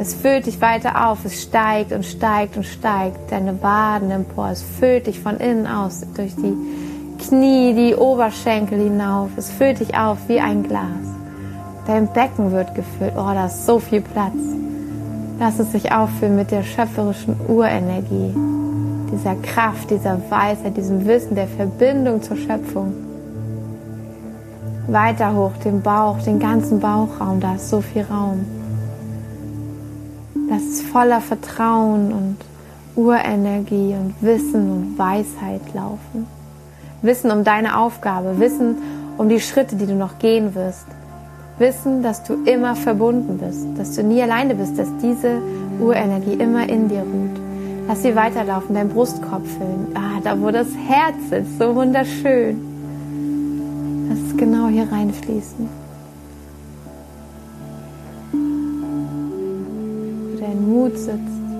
Es 0.00 0.14
füllt 0.14 0.46
dich 0.46 0.62
weiter 0.62 1.10
auf, 1.10 1.26
es 1.26 1.42
steigt 1.42 1.92
und 1.92 2.06
steigt 2.06 2.56
und 2.56 2.64
steigt, 2.64 3.30
deine 3.30 3.62
Waden 3.62 4.10
empor, 4.10 4.48
es 4.48 4.62
füllt 4.62 5.06
dich 5.06 5.20
von 5.20 5.36
innen 5.36 5.66
aus, 5.66 6.00
durch 6.16 6.34
die 6.36 6.56
Knie, 7.22 7.74
die 7.74 7.94
Oberschenkel 7.94 8.78
hinauf, 8.78 9.28
es 9.36 9.50
füllt 9.50 9.78
dich 9.78 9.94
auf 9.98 10.16
wie 10.26 10.40
ein 10.40 10.62
Glas. 10.62 10.86
Dein 11.86 12.10
Becken 12.10 12.50
wird 12.50 12.74
gefüllt, 12.74 13.12
oh, 13.14 13.28
da 13.34 13.44
ist 13.44 13.66
so 13.66 13.78
viel 13.78 14.00
Platz. 14.00 14.32
Lass 15.38 15.58
es 15.58 15.72
sich 15.72 15.92
auffüllen 15.92 16.36
mit 16.36 16.50
der 16.50 16.62
schöpferischen 16.62 17.36
Urenergie 17.46 18.34
dieser 19.12 19.34
Kraft, 19.34 19.90
dieser 19.90 20.18
Weisheit, 20.30 20.78
diesem 20.78 21.06
Wissen, 21.06 21.34
der 21.34 21.46
Verbindung 21.46 22.22
zur 22.22 22.38
Schöpfung. 22.38 22.94
Weiter 24.86 25.34
hoch, 25.34 25.52
den 25.62 25.82
Bauch, 25.82 26.22
den 26.22 26.38
ganzen 26.38 26.80
Bauchraum, 26.80 27.38
da 27.38 27.56
ist 27.56 27.68
so 27.68 27.82
viel 27.82 28.06
Raum. 28.10 28.59
Das 30.50 30.62
ist 30.62 30.82
voller 30.82 31.20
Vertrauen 31.20 32.10
und 32.10 32.36
Urenergie 32.96 33.94
und 33.94 34.16
Wissen 34.20 34.68
und 34.68 34.98
Weisheit 34.98 35.60
laufen. 35.74 36.26
Wissen 37.02 37.30
um 37.30 37.44
deine 37.44 37.78
Aufgabe, 37.78 38.40
Wissen 38.40 38.78
um 39.16 39.28
die 39.28 39.38
Schritte, 39.38 39.76
die 39.76 39.86
du 39.86 39.94
noch 39.94 40.18
gehen 40.18 40.56
wirst. 40.56 40.86
Wissen, 41.58 42.02
dass 42.02 42.24
du 42.24 42.34
immer 42.46 42.74
verbunden 42.74 43.38
bist, 43.38 43.64
dass 43.76 43.94
du 43.94 44.02
nie 44.02 44.20
alleine 44.20 44.56
bist, 44.56 44.76
dass 44.76 44.88
diese 45.00 45.40
Urenergie 45.78 46.34
immer 46.34 46.68
in 46.68 46.88
dir 46.88 47.02
ruht. 47.02 47.40
Lass 47.86 48.02
sie 48.02 48.16
weiterlaufen, 48.16 48.74
dein 48.74 48.88
Brustkorb 48.88 49.46
füllen. 49.46 49.94
Ah, 49.94 50.18
da 50.24 50.40
wo 50.40 50.50
das 50.50 50.68
Herz 50.88 51.30
ist, 51.30 51.60
so 51.60 51.76
wunderschön. 51.76 52.60
Lass 54.08 54.18
es 54.18 54.36
genau 54.36 54.66
hier 54.66 54.90
reinfließen. 54.90 55.89
Wo 60.60 60.66
dein 60.66 60.68
Mut 60.68 60.98
sitzt, 60.98 61.18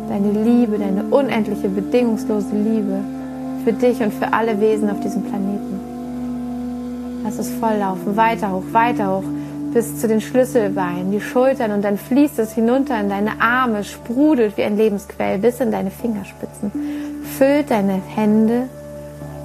deine 0.08 0.32
Liebe, 0.44 0.78
deine 0.78 1.04
unendliche, 1.04 1.68
bedingungslose 1.68 2.54
Liebe 2.54 2.98
für 3.64 3.72
dich 3.72 4.00
und 4.00 4.12
für 4.12 4.32
alle 4.32 4.60
Wesen 4.60 4.90
auf 4.90 5.00
diesem 5.00 5.22
Planeten. 5.22 5.80
Lass 7.24 7.38
es 7.38 7.50
volllaufen, 7.50 8.16
weiter 8.16 8.52
hoch, 8.52 8.64
weiter 8.72 9.16
hoch 9.16 9.24
bis 9.72 10.00
zu 10.00 10.08
den 10.08 10.20
Schlüsselbeinen, 10.20 11.12
die 11.12 11.20
Schultern 11.20 11.70
und 11.70 11.84
dann 11.84 11.96
fließt 11.96 12.40
es 12.40 12.52
hinunter 12.52 12.98
in 13.00 13.08
deine 13.08 13.40
Arme, 13.40 13.84
sprudelt 13.84 14.56
wie 14.56 14.64
ein 14.64 14.76
Lebensquell 14.76 15.38
bis 15.38 15.60
in 15.60 15.70
deine 15.70 15.90
Fingerspitzen. 15.90 16.72
Füllt 17.38 17.70
deine 17.70 18.00
Hände, 18.14 18.62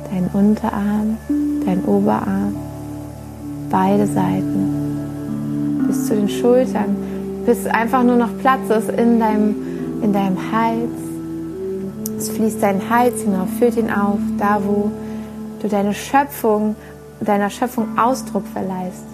deinen 0.09 0.29
Unterarm, 0.33 1.17
deinen 1.65 1.85
Oberarm, 1.85 2.55
beide 3.69 4.07
Seiten 4.07 5.85
bis 5.85 6.07
zu 6.07 6.15
den 6.15 6.29
Schultern, 6.29 6.95
bis 7.45 7.65
einfach 7.67 8.03
nur 8.03 8.15
noch 8.15 8.37
Platz 8.39 8.69
ist 8.69 8.89
in 8.89 9.19
deinem, 9.19 9.55
in 10.01 10.13
deinem 10.13 10.37
Hals. 10.51 10.91
Es 12.17 12.29
fließt 12.29 12.61
deinen 12.61 12.89
Hals 12.89 13.21
hinauf, 13.21 13.49
füllt 13.59 13.77
ihn 13.77 13.91
auf, 13.91 14.19
da 14.37 14.61
wo 14.63 14.91
du 15.61 15.67
deine 15.67 15.93
Schöpfung, 15.93 16.75
deiner 17.19 17.49
Schöpfung 17.49 17.97
Ausdruck 17.97 18.43
verleihst 18.53 19.05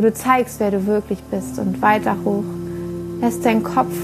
wo 0.00 0.02
du 0.02 0.14
zeigst, 0.14 0.60
wer 0.60 0.70
du 0.70 0.86
wirklich 0.86 1.22
bist 1.24 1.58
und 1.58 1.82
weiter 1.82 2.16
hoch. 2.24 2.44
Lässt 3.20 3.44
deinen 3.44 3.62
Kopf 3.62 3.94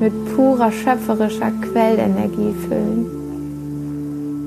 mit 0.00 0.12
purer 0.34 0.70
schöpferischer 0.70 1.50
Quellenergie 1.62 2.54
füllen. 2.68 3.14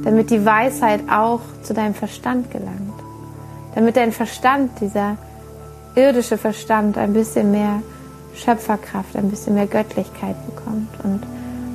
damit 0.03 0.31
die 0.31 0.43
Weisheit 0.43 1.01
auch 1.11 1.41
zu 1.61 1.75
deinem 1.75 1.93
Verstand 1.93 2.49
gelangt, 2.49 2.93
damit 3.75 3.97
dein 3.97 4.11
Verstand, 4.11 4.71
dieser 4.81 5.15
irdische 5.95 6.37
Verstand, 6.37 6.97
ein 6.97 7.13
bisschen 7.13 7.51
mehr 7.51 7.83
Schöpferkraft, 8.35 9.15
ein 9.15 9.29
bisschen 9.29 9.55
mehr 9.55 9.67
Göttlichkeit 9.67 10.35
bekommt 10.45 10.89
und 11.03 11.21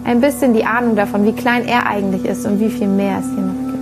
ein 0.04 0.20
bisschen 0.20 0.54
die 0.54 0.64
Ahnung 0.64 0.96
davon, 0.96 1.24
wie 1.24 1.32
klein 1.32 1.66
er 1.66 1.86
eigentlich 1.86 2.24
ist 2.24 2.46
und 2.46 2.60
wie 2.60 2.70
viel 2.70 2.88
mehr 2.88 3.18
es 3.18 3.26
hier 3.26 3.42
noch 3.42 3.72
gibt. 3.72 3.76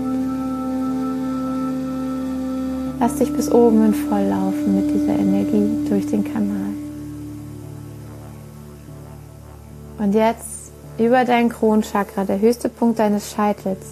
Lass 3.00 3.16
dich 3.16 3.33
bis 3.33 3.52
oben 3.52 3.83
hin 3.83 3.95
voll 3.95 4.25
laufen 4.25 4.75
mit 4.75 4.95
dieser 4.95 5.19
Energie 5.19 5.87
durch 5.88 6.07
den 6.07 6.25
Kanal. 6.25 6.73
Und 9.99 10.14
jetzt 10.14 10.73
über 10.99 11.25
dein 11.25 11.49
Kronchakra, 11.49 12.25
der 12.25 12.40
höchste 12.40 12.69
Punkt 12.69 12.99
deines 12.99 13.31
Scheitels, 13.31 13.85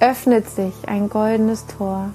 öffnet 0.00 0.48
sich 0.48 0.72
ein 0.86 1.08
goldenes 1.08 1.66
Tor 1.66 2.10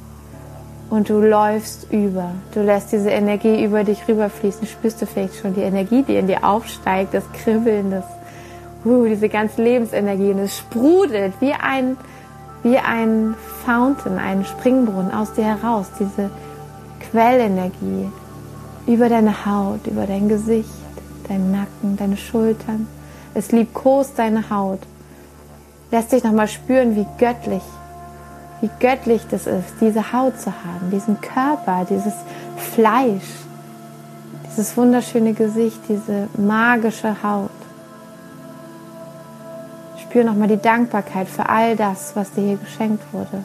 und 0.89 1.10
du 1.10 1.19
läufst 1.19 1.91
über. 1.91 2.31
Du 2.53 2.62
lässt 2.62 2.91
diese 2.91 3.10
Energie 3.10 3.63
über 3.63 3.84
dich 3.84 4.08
rüberfließen. 4.08 4.67
Spürst 4.67 5.01
du 5.01 5.05
vielleicht 5.05 5.36
schon 5.36 5.53
die 5.53 5.62
Energie, 5.62 6.03
die 6.03 6.15
in 6.15 6.27
dir 6.27 6.43
aufsteigt, 6.43 7.13
das 7.13 7.24
Kribbeln, 7.31 7.91
das, 7.91 8.05
uh, 8.86 9.05
diese 9.05 9.29
ganze 9.29 9.62
Lebensenergie 9.62 10.31
und 10.31 10.39
es 10.39 10.58
sprudelt 10.58 11.34
wie 11.39 11.53
ein, 11.53 11.98
wie 12.63 12.77
ein 12.77 13.36
Fountain, 13.65 14.17
ein 14.17 14.46
Springbrunnen 14.46 15.13
aus 15.13 15.34
dir 15.34 15.46
heraus. 15.46 15.88
Diese 16.00 16.31
Quellenergie 17.12 18.10
über 18.88 19.10
deine 19.10 19.46
Haut, 19.46 19.86
über 19.86 20.08
dein 20.08 20.27
Gesicht, 20.27 20.69
deinen 21.27 21.51
Nacken, 21.51 21.98
deine 21.98 22.17
Schultern. 22.17 22.88
Es 23.36 23.51
liebkost 23.51 24.17
deine 24.17 24.50
Haut. 24.50 24.79
Lässt 25.91 26.12
dich 26.12 26.24
nochmal 26.24 26.48
spüren, 26.48 26.96
wie 26.96 27.05
göttlich 27.19 27.63
wie 28.62 28.70
göttlich 28.80 29.25
das 29.30 29.48
ist, 29.48 29.75
diese 29.80 30.12
Haut 30.12 30.39
zu 30.39 30.51
haben, 30.51 30.92
diesen 30.92 31.22
Körper, 31.22 31.86
dieses 31.89 32.13
Fleisch, 32.58 33.24
dieses 34.51 34.75
wunderschöne 34.75 35.34
Gesicht, 35.34 35.80
diese 35.88 36.28
magische 36.38 37.24
Haut. 37.24 37.50
Spür 40.01 40.24
nochmal 40.24 40.48
die 40.48 40.58
Dankbarkeit 40.58 41.28
für 41.28 41.48
all 41.48 41.75
das, 41.75 42.16
was 42.16 42.32
dir 42.32 42.42
hier 42.42 42.58
geschenkt 42.58 43.04
wurde. 43.13 43.44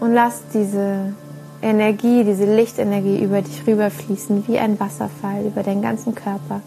Und 0.00 0.12
lass 0.12 0.42
diese 0.54 1.12
Energie, 1.60 2.22
diese 2.22 2.44
Lichtenergie 2.44 3.22
über 3.22 3.42
dich 3.42 3.66
rüberfließen, 3.66 4.46
wie 4.46 4.58
ein 4.58 4.78
Wasserfall 4.78 5.44
über 5.44 5.62
deinen 5.62 5.82
ganzen 5.82 6.14
Körper. 6.14 6.60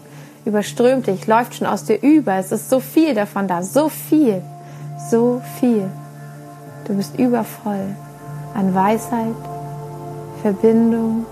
Überströmt 0.44 1.06
dich, 1.06 1.26
läuft 1.26 1.54
schon 1.54 1.66
aus 1.66 1.84
dir 1.84 2.02
über. 2.02 2.34
Es 2.34 2.52
ist 2.52 2.68
so 2.68 2.80
viel 2.80 3.14
davon 3.14 3.48
da, 3.48 3.62
so 3.62 3.88
viel, 3.88 4.42
so 5.10 5.40
viel. 5.58 5.88
Du 6.92 6.98
bist 6.98 7.18
übervoll 7.18 7.96
an 8.52 8.74
Weisheit, 8.74 9.34
Verbindung, 10.42 11.24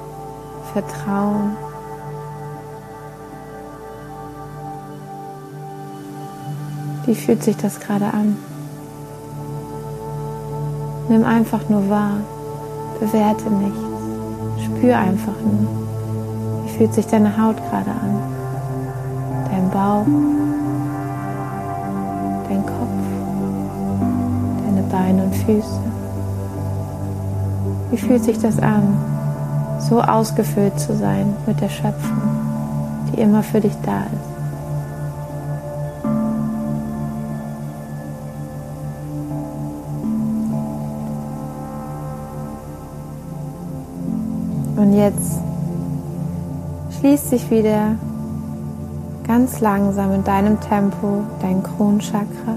Vertrauen. 0.73 1.55
Wie 7.05 7.15
fühlt 7.15 7.43
sich 7.43 7.59
das 7.59 7.79
gerade 7.79 8.07
an? 8.07 8.39
Nimm 11.11 11.27
einfach 11.27 11.69
nur 11.69 11.91
wahr, 11.91 12.21
bewerte 12.99 13.51
nichts, 13.51 14.65
spür 14.65 14.97
einfach 14.97 15.39
nur. 15.43 16.65
Wie 16.65 16.71
fühlt 16.71 16.95
sich 16.95 17.07
deine 17.07 17.37
Haut 17.37 17.59
gerade 17.69 17.91
an? 17.91 18.23
Dein 19.51 19.69
Bauch, 19.69 20.07
Beine 24.91 25.25
und 25.25 25.35
Füße. 25.35 25.81
Wie 27.91 27.97
fühlt 27.97 28.25
sich 28.25 28.39
das 28.39 28.59
an, 28.59 28.97
so 29.79 30.01
ausgefüllt 30.01 30.79
zu 30.79 30.97
sein 30.97 31.35
mit 31.47 31.61
der 31.61 31.69
Schöpfung, 31.69 32.23
die 33.13 33.21
immer 33.21 33.43
für 33.43 33.61
dich 33.61 33.75
da 33.85 34.03
ist? 34.03 34.31
Und 44.77 44.95
jetzt 44.97 45.41
schließt 46.99 47.31
sich 47.31 47.51
wieder 47.51 47.97
ganz 49.27 49.61
langsam 49.61 50.13
in 50.13 50.25
deinem 50.25 50.59
Tempo 50.61 51.23
dein 51.43 51.63
Kronchakra. 51.63 52.57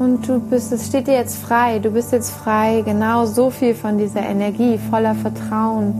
Und 0.00 0.26
du 0.26 0.40
bist, 0.40 0.72
es 0.72 0.86
steht 0.86 1.08
dir 1.08 1.14
jetzt 1.14 1.36
frei, 1.36 1.78
du 1.78 1.90
bist 1.90 2.10
jetzt 2.10 2.30
frei, 2.30 2.80
genau 2.86 3.26
so 3.26 3.50
viel 3.50 3.74
von 3.74 3.98
dieser 3.98 4.22
Energie, 4.22 4.78
voller 4.78 5.14
Vertrauen, 5.14 5.92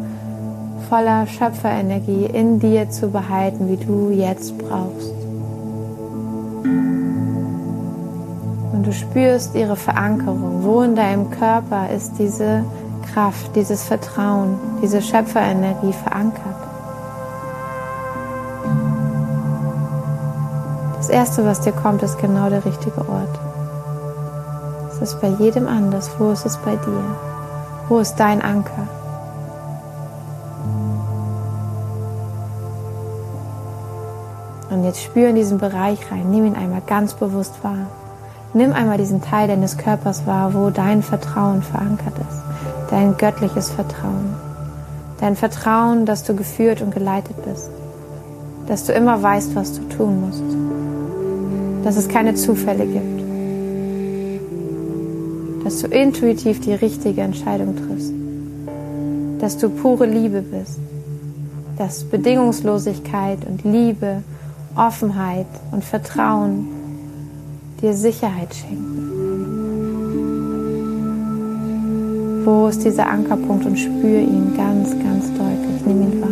voller 0.89 1.27
Schöpferenergie 1.27 2.25
in 2.25 2.59
dir 2.59 2.89
zu 2.89 3.11
behalten, 3.11 3.69
wie 3.69 3.77
du 3.77 4.09
jetzt 4.09 4.57
brauchst. 4.57 5.13
Und 8.73 8.87
du 8.87 8.93
spürst 8.95 9.55
ihre 9.55 9.77
Verankerung. 9.77 10.65
Wo 10.65 10.81
in 10.81 10.97
deinem 10.97 11.31
Körper 11.31 11.91
ist 11.95 12.13
diese 12.19 12.65
Kraft, 13.13 13.55
dieses 13.55 13.83
Vertrauen, 13.83 14.59
diese 14.83 15.03
Schöpferenergie 15.03 15.93
verankert? 15.93 16.57
Das 20.97 21.11
Erste, 21.11 21.45
was 21.45 21.61
dir 21.61 21.73
kommt, 21.73 22.03
ist 22.03 22.17
genau 22.17 22.49
der 22.49 22.65
richtige 22.65 23.01
Ort. 23.01 23.50
Ist 25.01 25.19
bei 25.23 25.29
jedem 25.29 25.67
anders. 25.67 26.11
Wo 26.19 26.31
ist 26.31 26.45
es 26.45 26.59
bei 26.59 26.73
dir? 26.73 27.03
Wo 27.89 27.99
ist 27.99 28.17
dein 28.17 28.43
Anker? 28.43 28.87
Und 34.71 34.85
jetzt 34.85 35.03
spür 35.03 35.31
in 35.31 35.37
diesen 35.37 35.57
Bereich 35.59 35.99
rein. 36.13 36.31
Nimm 36.31 36.45
ihn 36.45 36.55
einmal 36.55 36.83
ganz 36.87 37.15
bewusst 37.15 37.55
wahr. 37.63 37.87
Nimm 38.53 38.75
einmal 38.75 38.99
diesen 38.99 39.23
Teil 39.23 39.49
deines 39.49 39.79
Körpers 39.79 40.27
wahr, 40.27 40.53
wo 40.53 40.69
dein 40.69 41.03
Vertrauen 41.03 41.63
verankert 41.63 42.15
ist. 42.19 42.43
Dein 42.91 43.17
göttliches 43.17 43.71
Vertrauen. 43.71 44.35
Dein 45.19 45.35
Vertrauen, 45.35 46.05
dass 46.05 46.25
du 46.25 46.37
geführt 46.37 46.83
und 46.83 46.93
geleitet 46.93 47.37
bist. 47.45 47.71
Dass 48.67 48.85
du 48.85 48.93
immer 48.93 49.23
weißt, 49.23 49.57
was 49.57 49.73
du 49.73 49.83
tun 49.89 50.21
musst. 50.21 51.85
Dass 51.85 51.97
es 51.97 52.09
keine 52.09 52.35
Zufälle 52.35 52.87
gibt 52.87 53.20
dass 55.71 55.83
du 55.83 55.87
intuitiv 55.87 56.59
die 56.59 56.73
richtige 56.73 57.21
Entscheidung 57.21 57.77
triffst, 57.77 58.13
dass 59.39 59.57
du 59.57 59.69
pure 59.69 60.05
Liebe 60.05 60.43
bist, 60.43 60.81
dass 61.79 62.03
Bedingungslosigkeit 62.03 63.39
und 63.49 63.63
Liebe, 63.63 64.25
Offenheit 64.75 65.47
und 65.71 65.85
Vertrauen 65.85 66.67
dir 67.81 67.95
Sicherheit 67.95 68.53
schenken. 68.53 68.97
Wo 72.45 72.67
ist 72.67 72.85
dieser 72.85 73.09
Ankerpunkt 73.09 73.65
und 73.65 73.79
spür 73.79 74.19
ihn 74.19 74.53
ganz, 74.57 74.91
ganz 74.91 75.29
deutlich. 75.29 75.87
Nimm 75.87 76.03
ihn 76.03 76.21
wahr. 76.21 76.31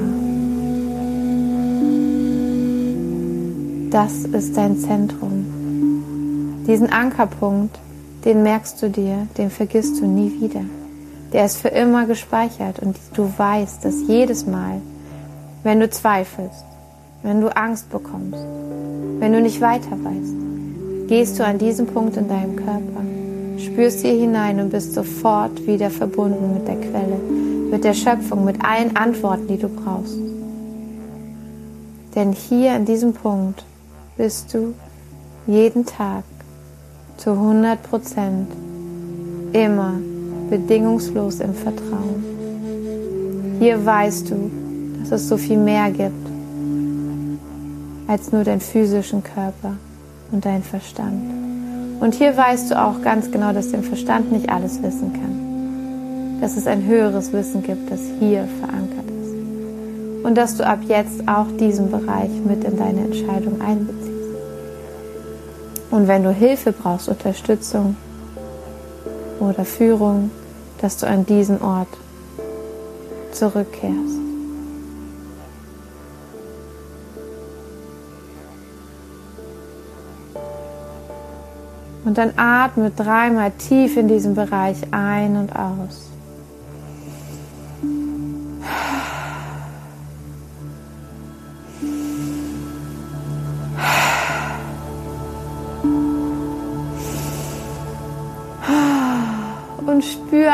Das 3.92 4.24
ist 4.24 4.56
dein 4.56 4.76
Zentrum. 4.78 6.64
Diesen 6.66 6.90
Ankerpunkt 6.90 7.78
den 8.24 8.42
merkst 8.42 8.82
du 8.82 8.90
dir, 8.90 9.26
den 9.36 9.50
vergisst 9.50 10.00
du 10.00 10.06
nie 10.06 10.40
wieder. 10.40 10.64
Der 11.32 11.44
ist 11.44 11.58
für 11.58 11.68
immer 11.68 12.06
gespeichert 12.06 12.80
und 12.80 12.96
du 13.14 13.30
weißt, 13.36 13.84
dass 13.84 14.06
jedes 14.06 14.46
Mal, 14.46 14.80
wenn 15.62 15.80
du 15.80 15.90
zweifelst, 15.90 16.64
wenn 17.22 17.40
du 17.40 17.54
Angst 17.54 17.90
bekommst, 17.90 18.44
wenn 19.18 19.32
du 19.32 19.40
nicht 19.40 19.60
weiter 19.60 19.92
weißt, 19.92 21.08
gehst 21.08 21.38
du 21.38 21.44
an 21.44 21.58
diesen 21.58 21.86
Punkt 21.86 22.16
in 22.16 22.28
deinem 22.28 22.56
Körper, 22.56 23.02
spürst 23.58 24.00
hier 24.00 24.12
hinein 24.12 24.60
und 24.60 24.70
bist 24.70 24.94
sofort 24.94 25.66
wieder 25.66 25.90
verbunden 25.90 26.54
mit 26.54 26.66
der 26.66 26.76
Quelle, 26.76 27.18
mit 27.70 27.84
der 27.84 27.94
Schöpfung, 27.94 28.44
mit 28.44 28.64
allen 28.64 28.96
Antworten, 28.96 29.48
die 29.48 29.58
du 29.58 29.68
brauchst. 29.68 30.18
Denn 32.14 32.32
hier 32.32 32.72
an 32.72 32.84
diesem 32.84 33.12
Punkt 33.12 33.64
bist 34.16 34.54
du 34.54 34.74
jeden 35.46 35.84
Tag 35.86 36.24
zu 37.18 37.30
100 37.32 37.82
Prozent 37.82 38.48
immer 39.52 39.94
bedingungslos 40.48 41.40
im 41.40 41.52
Vertrauen. 41.52 42.24
Hier 43.58 43.84
weißt 43.84 44.30
du, 44.30 44.50
dass 45.00 45.10
es 45.10 45.28
so 45.28 45.36
viel 45.36 45.58
mehr 45.58 45.90
gibt 45.90 46.28
als 48.06 48.32
nur 48.32 48.44
deinen 48.44 48.60
physischen 48.60 49.22
Körper 49.22 49.74
und 50.30 50.44
deinen 50.44 50.62
Verstand. 50.62 51.22
Und 52.00 52.14
hier 52.14 52.36
weißt 52.36 52.70
du 52.70 52.80
auch 52.80 53.02
ganz 53.02 53.30
genau, 53.30 53.52
dass 53.52 53.72
dein 53.72 53.82
Verstand 53.82 54.30
nicht 54.30 54.48
alles 54.48 54.80
wissen 54.80 55.12
kann. 55.12 56.40
Dass 56.40 56.56
es 56.56 56.68
ein 56.68 56.86
höheres 56.86 57.32
Wissen 57.32 57.64
gibt, 57.64 57.90
das 57.90 58.00
hier 58.20 58.46
verankert 58.60 59.10
ist. 59.20 60.24
Und 60.24 60.36
dass 60.36 60.56
du 60.56 60.64
ab 60.64 60.78
jetzt 60.86 61.26
auch 61.26 61.48
diesen 61.58 61.90
Bereich 61.90 62.30
mit 62.46 62.62
in 62.62 62.78
deine 62.78 63.00
Entscheidung 63.00 63.60
einbeziehst. 63.60 64.07
Und 65.90 66.06
wenn 66.06 66.22
du 66.22 66.30
Hilfe 66.30 66.72
brauchst, 66.72 67.08
Unterstützung 67.08 67.96
oder 69.40 69.64
Führung, 69.64 70.30
dass 70.80 70.98
du 70.98 71.06
an 71.06 71.24
diesen 71.24 71.62
Ort 71.62 71.88
zurückkehrst. 73.32 74.18
Und 82.04 82.16
dann 82.16 82.32
atme 82.36 82.90
dreimal 82.90 83.50
tief 83.50 83.96
in 83.96 84.08
diesem 84.08 84.34
Bereich 84.34 84.78
ein 84.92 85.36
und 85.36 85.54
aus. 85.54 86.08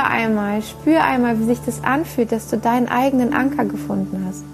Einmal, 0.04 0.62
spür 0.62 1.02
einmal, 1.02 1.38
wie 1.38 1.44
sich 1.44 1.60
das 1.64 1.82
anfühlt, 1.82 2.32
dass 2.32 2.48
du 2.48 2.58
deinen 2.58 2.88
eigenen 2.88 3.32
Anker 3.32 3.64
gefunden 3.64 4.24
hast. 4.26 4.44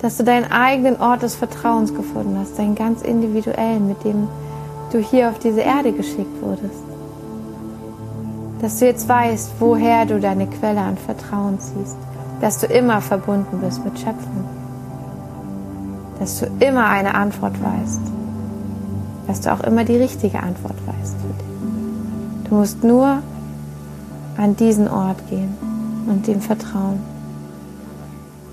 Dass 0.00 0.16
du 0.16 0.24
deinen 0.24 0.50
eigenen 0.50 1.00
Ort 1.00 1.22
des 1.22 1.34
Vertrauens 1.34 1.94
gefunden 1.94 2.36
hast, 2.38 2.58
deinen 2.58 2.74
ganz 2.74 3.02
individuellen, 3.02 3.88
mit 3.88 4.04
dem 4.04 4.28
du 4.92 4.98
hier 4.98 5.28
auf 5.28 5.38
diese 5.38 5.60
Erde 5.60 5.92
geschickt 5.92 6.42
wurdest. 6.42 6.82
Dass 8.60 8.78
du 8.78 8.86
jetzt 8.86 9.08
weißt, 9.08 9.52
woher 9.60 10.06
du 10.06 10.18
deine 10.20 10.46
Quelle 10.46 10.80
an 10.80 10.96
Vertrauen 10.96 11.58
ziehst. 11.60 11.96
Dass 12.40 12.58
du 12.58 12.66
immer 12.66 13.00
verbunden 13.00 13.60
bist 13.60 13.84
mit 13.84 13.98
Schöpfung. 13.98 14.44
Dass 16.18 16.40
du 16.40 16.46
immer 16.58 16.86
eine 16.86 17.14
Antwort 17.14 17.54
weißt. 17.62 18.00
Dass 19.26 19.40
du 19.40 19.52
auch 19.52 19.60
immer 19.60 19.84
die 19.84 19.96
richtige 19.96 20.42
Antwort 20.42 20.76
weißt 20.86 21.16
für 21.16 21.34
dich. 21.34 22.48
Du 22.48 22.54
musst 22.54 22.82
nur 22.82 23.18
an 24.38 24.56
diesen 24.56 24.88
Ort 24.88 25.28
gehen 25.28 25.54
und 26.06 26.26
dem 26.26 26.40
vertrauen. 26.40 27.00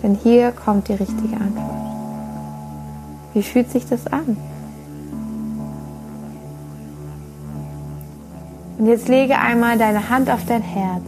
Denn 0.03 0.15
hier 0.15 0.51
kommt 0.51 0.89
die 0.89 0.93
richtige 0.93 1.35
Antwort. 1.35 1.85
Wie 3.33 3.43
fühlt 3.43 3.71
sich 3.71 3.85
das 3.85 4.07
an? 4.07 4.35
Und 8.77 8.87
jetzt 8.87 9.07
lege 9.07 9.37
einmal 9.39 9.77
deine 9.77 10.09
Hand 10.09 10.29
auf 10.29 10.45
dein 10.45 10.61
Herz. 10.61 11.03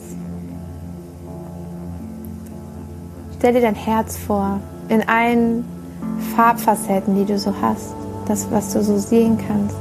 Stell 3.37 3.53
dir 3.53 3.61
dein 3.61 3.75
Herz 3.75 4.15
vor, 4.15 4.59
in 4.89 5.07
allen 5.07 5.65
Farbfacetten, 6.35 7.15
die 7.15 7.25
du 7.25 7.37
so 7.37 7.53
hast, 7.61 7.93
das, 8.27 8.49
was 8.51 8.73
du 8.73 8.83
so 8.83 8.97
sehen 8.97 9.37
kannst. 9.47 9.75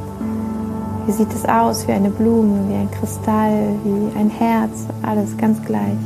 Wie 1.06 1.12
sieht 1.12 1.32
es 1.32 1.44
aus? 1.44 1.86
Wie 1.86 1.92
eine 1.92 2.10
Blume, 2.10 2.68
wie 2.68 2.74
ein 2.74 2.90
Kristall, 2.90 3.74
wie 3.84 4.18
ein 4.18 4.30
Herz, 4.30 4.86
alles 5.02 5.36
ganz 5.36 5.62
gleich. 5.64 5.98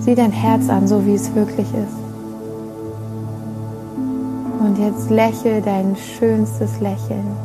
Sieh 0.00 0.14
dein 0.14 0.32
Herz 0.32 0.68
an, 0.68 0.88
so 0.88 1.06
wie 1.06 1.14
es 1.14 1.34
wirklich 1.34 1.68
ist. 1.68 2.02
Und 4.60 4.78
jetzt 4.78 5.10
lächel 5.10 5.62
dein 5.62 5.96
schönstes 5.96 6.80
Lächeln 6.80 7.36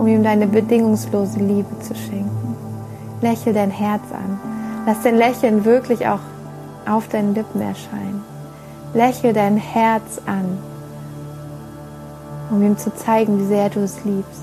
um 0.00 0.06
ihm 0.06 0.22
deine 0.22 0.46
bedingungslose 0.46 1.38
Liebe 1.40 1.78
zu 1.80 1.94
schenken. 1.94 2.56
Lächel 3.20 3.52
dein 3.52 3.70
Herz 3.70 4.02
an. 4.12 4.40
Lass 4.86 5.02
dein 5.02 5.16
Lächeln 5.16 5.66
wirklich 5.66 6.06
auch 6.06 6.20
auf 6.88 7.06
deinen 7.08 7.34
Lippen 7.34 7.60
erscheinen. 7.60 8.24
Lächel 8.94 9.34
dein 9.34 9.58
Herz 9.58 10.18
an, 10.24 10.58
um 12.50 12.62
ihm 12.62 12.78
zu 12.78 12.94
zeigen, 12.94 13.40
wie 13.40 13.46
sehr 13.46 13.68
du 13.68 13.80
es 13.80 14.02
liebst. 14.04 14.42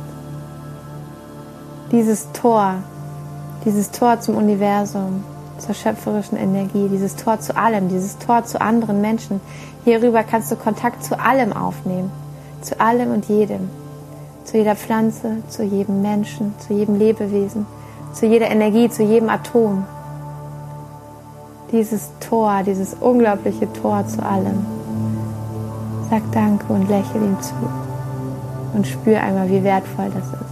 Dieses 1.91 2.31
Tor, 2.33 2.75
dieses 3.65 3.91
Tor 3.91 4.19
zum 4.19 4.35
Universum, 4.35 5.23
zur 5.57 5.73
schöpferischen 5.73 6.37
Energie, 6.37 6.87
dieses 6.89 7.15
Tor 7.15 7.39
zu 7.39 7.55
allem, 7.57 7.89
dieses 7.89 8.17
Tor 8.19 8.43
zu 8.45 8.61
anderen 8.61 9.01
Menschen. 9.01 9.41
Hierüber 9.85 10.23
kannst 10.23 10.51
du 10.51 10.55
Kontakt 10.55 11.03
zu 11.03 11.19
allem 11.19 11.53
aufnehmen, 11.53 12.11
zu 12.61 12.79
allem 12.79 13.11
und 13.11 13.25
jedem 13.25 13.69
zu 14.47 14.57
jeder 14.57 14.77
Pflanze, 14.77 15.43
zu 15.49 15.63
jedem 15.63 16.01
Menschen, 16.01 16.55
zu 16.59 16.73
jedem 16.73 16.97
Lebewesen, 16.97 17.65
zu 18.13 18.25
jeder 18.25 18.49
Energie, 18.49 18.89
zu 18.89 19.03
jedem 19.03 19.27
Atom. 19.27 19.83
Dieses 21.73 22.11
Tor, 22.21 22.63
dieses 22.65 22.93
unglaubliche 22.93 23.71
Tor 23.73 24.07
zu 24.07 24.25
allem. 24.25 24.65
Sag 26.09 26.21
Danke 26.31 26.71
und 26.71 26.87
lächel 26.87 27.21
ihm 27.21 27.41
zu 27.41 27.53
und 28.73 28.87
spür 28.87 29.21
einmal, 29.21 29.49
wie 29.49 29.65
wertvoll 29.65 30.09
das 30.13 30.27
ist. 30.27 30.46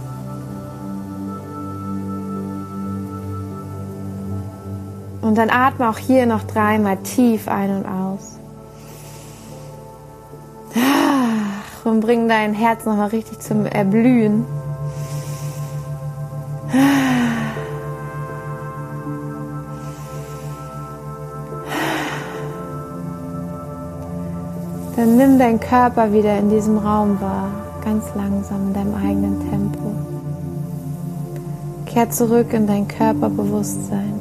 Und 5.36 5.50
dann 5.50 5.50
atme 5.50 5.90
auch 5.90 5.98
hier 5.98 6.24
noch 6.24 6.44
dreimal 6.44 6.96
tief 6.96 7.46
ein 7.46 7.68
und 7.68 7.84
aus. 7.84 8.38
und 11.84 12.00
bring 12.00 12.26
dein 12.26 12.54
Herz 12.54 12.86
nochmal 12.86 13.08
richtig 13.08 13.40
zum 13.40 13.66
Erblühen. 13.66 14.46
Dann 24.96 25.16
nimm 25.18 25.38
deinen 25.38 25.60
Körper 25.60 26.14
wieder 26.14 26.38
in 26.38 26.48
diesem 26.48 26.78
Raum 26.78 27.20
wahr, 27.20 27.50
ganz 27.84 28.04
langsam 28.14 28.68
in 28.68 28.72
deinem 28.72 28.94
eigenen 28.94 29.50
Tempo. 29.50 29.92
Kehr 31.84 32.10
zurück 32.10 32.54
in 32.54 32.66
dein 32.66 32.88
Körperbewusstsein. 32.88 34.15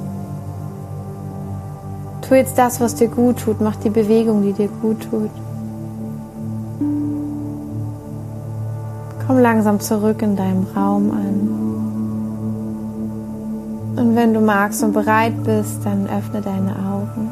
Tu 2.27 2.33
jetzt 2.33 2.57
das, 2.57 2.81
was 2.81 2.95
dir 2.95 3.07
gut 3.07 3.39
tut, 3.39 3.61
mach 3.61 3.75
die 3.75 3.91
Bewegung, 3.91 4.41
die 4.41 4.53
dir 4.53 4.67
gut 4.67 4.97
tut. 5.11 5.29
Komm 9.27 9.37
langsam 9.39 9.79
zurück 9.79 10.23
in 10.23 10.35
deinem 10.35 10.65
Raum 10.75 11.11
an. 11.11 11.65
Und 13.97 14.15
wenn 14.15 14.33
du 14.33 14.41
magst 14.41 14.83
und 14.83 14.93
bereit 14.93 15.43
bist, 15.43 15.85
dann 15.85 16.07
öffne 16.07 16.41
deine 16.41 16.71
Augen. 16.71 17.29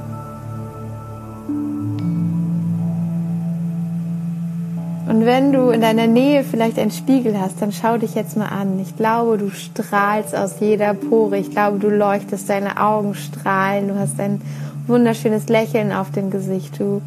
Und 5.10 5.26
wenn 5.26 5.52
du 5.52 5.70
in 5.70 5.82
deiner 5.82 6.08
Nähe 6.08 6.44
vielleicht 6.44 6.80
einen 6.80 6.92
Spiegel 6.92 7.40
hast, 7.40 7.62
dann 7.62 7.72
schau 7.72 7.98
dich 7.98 8.16
jetzt 8.16 8.38
mal 8.38 8.48
an. 8.48 8.80
Ich 8.80 8.96
glaube, 8.96 9.38
du 9.38 9.50
strahlst 9.50 10.36
aus 10.36 10.60
jeder 10.60 10.94
Pore. 10.94 11.38
Ich 11.38 11.52
glaube, 11.52 11.80
du 11.80 11.90
leuchtest, 11.90 12.50
deine 12.50 12.78
Augen 12.80 13.14
strahlen. 13.14 13.90
Du 13.90 14.00
hast 14.00 14.20
ein 14.20 14.42
wunderschönes 14.88 15.50
Lächeln 15.50 15.92
auf 15.92 16.12
dem 16.12 16.30
Gesicht. 16.30 16.80
Du 16.80 17.02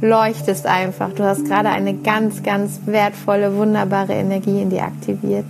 leuchtest 0.00 0.66
einfach. 0.66 1.12
Du 1.12 1.24
hast 1.24 1.46
gerade 1.46 1.68
eine 1.70 1.94
ganz, 1.94 2.42
ganz 2.42 2.80
wertvolle, 2.86 3.56
wunderbare 3.56 4.14
Energie 4.14 4.62
in 4.62 4.70
dir 4.70 4.84
aktiviert. 4.84 5.46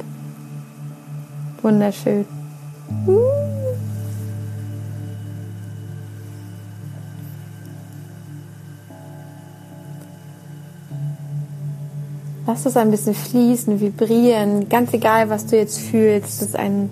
Wunderschön. 1.63 2.27
Lass 12.47 12.65
es 12.65 12.77
ein 12.77 12.93
bisschen 12.93 13.15
fließen, 13.15 13.81
vibrieren, 13.81 14.69
ganz 14.69 14.93
egal, 14.93 15.29
was 15.29 15.47
du 15.47 15.57
jetzt 15.57 15.81
fühlst. 15.81 16.41
Das 16.41 16.49
ist 16.49 16.57
ein, 16.57 16.91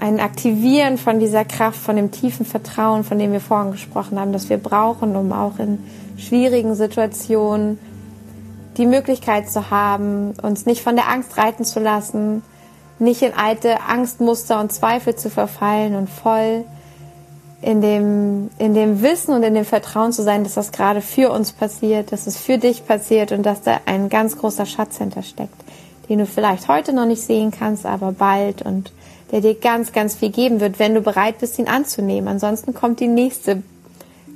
ein 0.00 0.18
Aktivieren 0.18 0.96
von 0.96 1.20
dieser 1.20 1.44
Kraft, 1.44 1.78
von 1.78 1.96
dem 1.96 2.10
tiefen 2.10 2.46
Vertrauen, 2.46 3.04
von 3.04 3.18
dem 3.18 3.32
wir 3.32 3.40
vorhin 3.40 3.72
gesprochen 3.72 4.18
haben, 4.18 4.32
das 4.32 4.48
wir 4.48 4.56
brauchen, 4.56 5.14
um 5.14 5.32
auch 5.32 5.58
in 5.58 5.78
schwierigen 6.16 6.74
Situationen 6.74 7.78
die 8.78 8.86
Möglichkeit 8.86 9.50
zu 9.50 9.70
haben, 9.70 10.32
uns 10.42 10.64
nicht 10.64 10.82
von 10.82 10.96
der 10.96 11.08
Angst 11.08 11.36
reiten 11.36 11.64
zu 11.64 11.80
lassen, 11.80 12.42
nicht 12.98 13.22
in 13.22 13.34
alte 13.34 13.82
Angstmuster 13.82 14.60
und 14.60 14.72
Zweifel 14.72 15.16
zu 15.16 15.28
verfallen 15.28 15.94
und 15.94 16.08
voll 16.08 16.64
in 17.60 17.82
dem, 17.82 18.48
in 18.58 18.72
dem 18.72 19.02
Wissen 19.02 19.34
und 19.34 19.42
in 19.42 19.54
dem 19.54 19.66
Vertrauen 19.66 20.12
zu 20.12 20.22
sein, 20.22 20.44
dass 20.44 20.54
das 20.54 20.72
gerade 20.72 21.02
für 21.02 21.30
uns 21.30 21.52
passiert, 21.52 22.10
dass 22.10 22.26
es 22.26 22.38
für 22.38 22.56
dich 22.56 22.86
passiert 22.86 23.32
und 23.32 23.44
dass 23.44 23.60
da 23.60 23.80
ein 23.84 24.08
ganz 24.08 24.38
großer 24.38 24.64
Schatz 24.64 24.96
hintersteckt, 24.96 25.62
den 26.08 26.20
du 26.20 26.26
vielleicht 26.26 26.68
heute 26.68 26.94
noch 26.94 27.06
nicht 27.06 27.22
sehen 27.22 27.50
kannst, 27.50 27.84
aber 27.84 28.12
bald 28.12 28.62
und 28.62 28.92
der 29.32 29.40
dir 29.40 29.54
ganz, 29.54 29.92
ganz 29.92 30.16
viel 30.16 30.30
geben 30.30 30.60
wird, 30.60 30.78
wenn 30.78 30.94
du 30.94 31.00
bereit 31.00 31.38
bist, 31.38 31.58
ihn 31.58 31.68
anzunehmen. 31.68 32.28
Ansonsten 32.28 32.74
kommt 32.74 33.00
die 33.00 33.08
nächste 33.08 33.62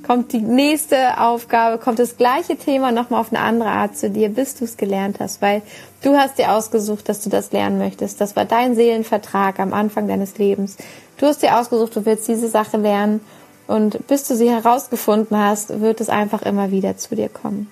kommt 0.05 0.33
die 0.33 0.41
nächste 0.41 1.19
Aufgabe, 1.19 1.79
kommt 1.79 1.97
das 1.97 2.15
gleiche 2.15 2.57
Thema 2.57 2.91
nochmal 2.91 3.19
auf 3.19 3.33
eine 3.33 3.41
andere 3.41 3.69
Art 3.69 3.97
zu 3.97 4.11
dir, 4.11 4.29
bis 4.29 4.55
du 4.55 4.65
es 4.65 4.77
gelernt 4.77 5.19
hast, 5.19 5.41
weil 5.41 5.63
du 6.03 6.15
hast 6.15 6.37
dir 6.37 6.51
ausgesucht, 6.51 7.09
dass 7.09 7.21
du 7.21 7.29
das 7.31 7.51
lernen 7.51 7.79
möchtest. 7.79 8.21
Das 8.21 8.35
war 8.35 8.45
dein 8.45 8.75
Seelenvertrag 8.75 9.59
am 9.59 9.73
Anfang 9.73 10.07
deines 10.07 10.37
Lebens. 10.37 10.77
Du 11.17 11.25
hast 11.25 11.41
dir 11.41 11.59
ausgesucht, 11.59 11.95
du 11.95 12.05
willst 12.05 12.27
diese 12.27 12.49
Sache 12.49 12.77
lernen 12.77 13.21
und 13.65 14.05
bis 14.07 14.27
du 14.27 14.35
sie 14.35 14.49
herausgefunden 14.49 15.37
hast, 15.37 15.81
wird 15.81 15.99
es 16.01 16.09
einfach 16.09 16.43
immer 16.43 16.69
wieder 16.69 16.97
zu 16.97 17.15
dir 17.15 17.29
kommen. 17.29 17.67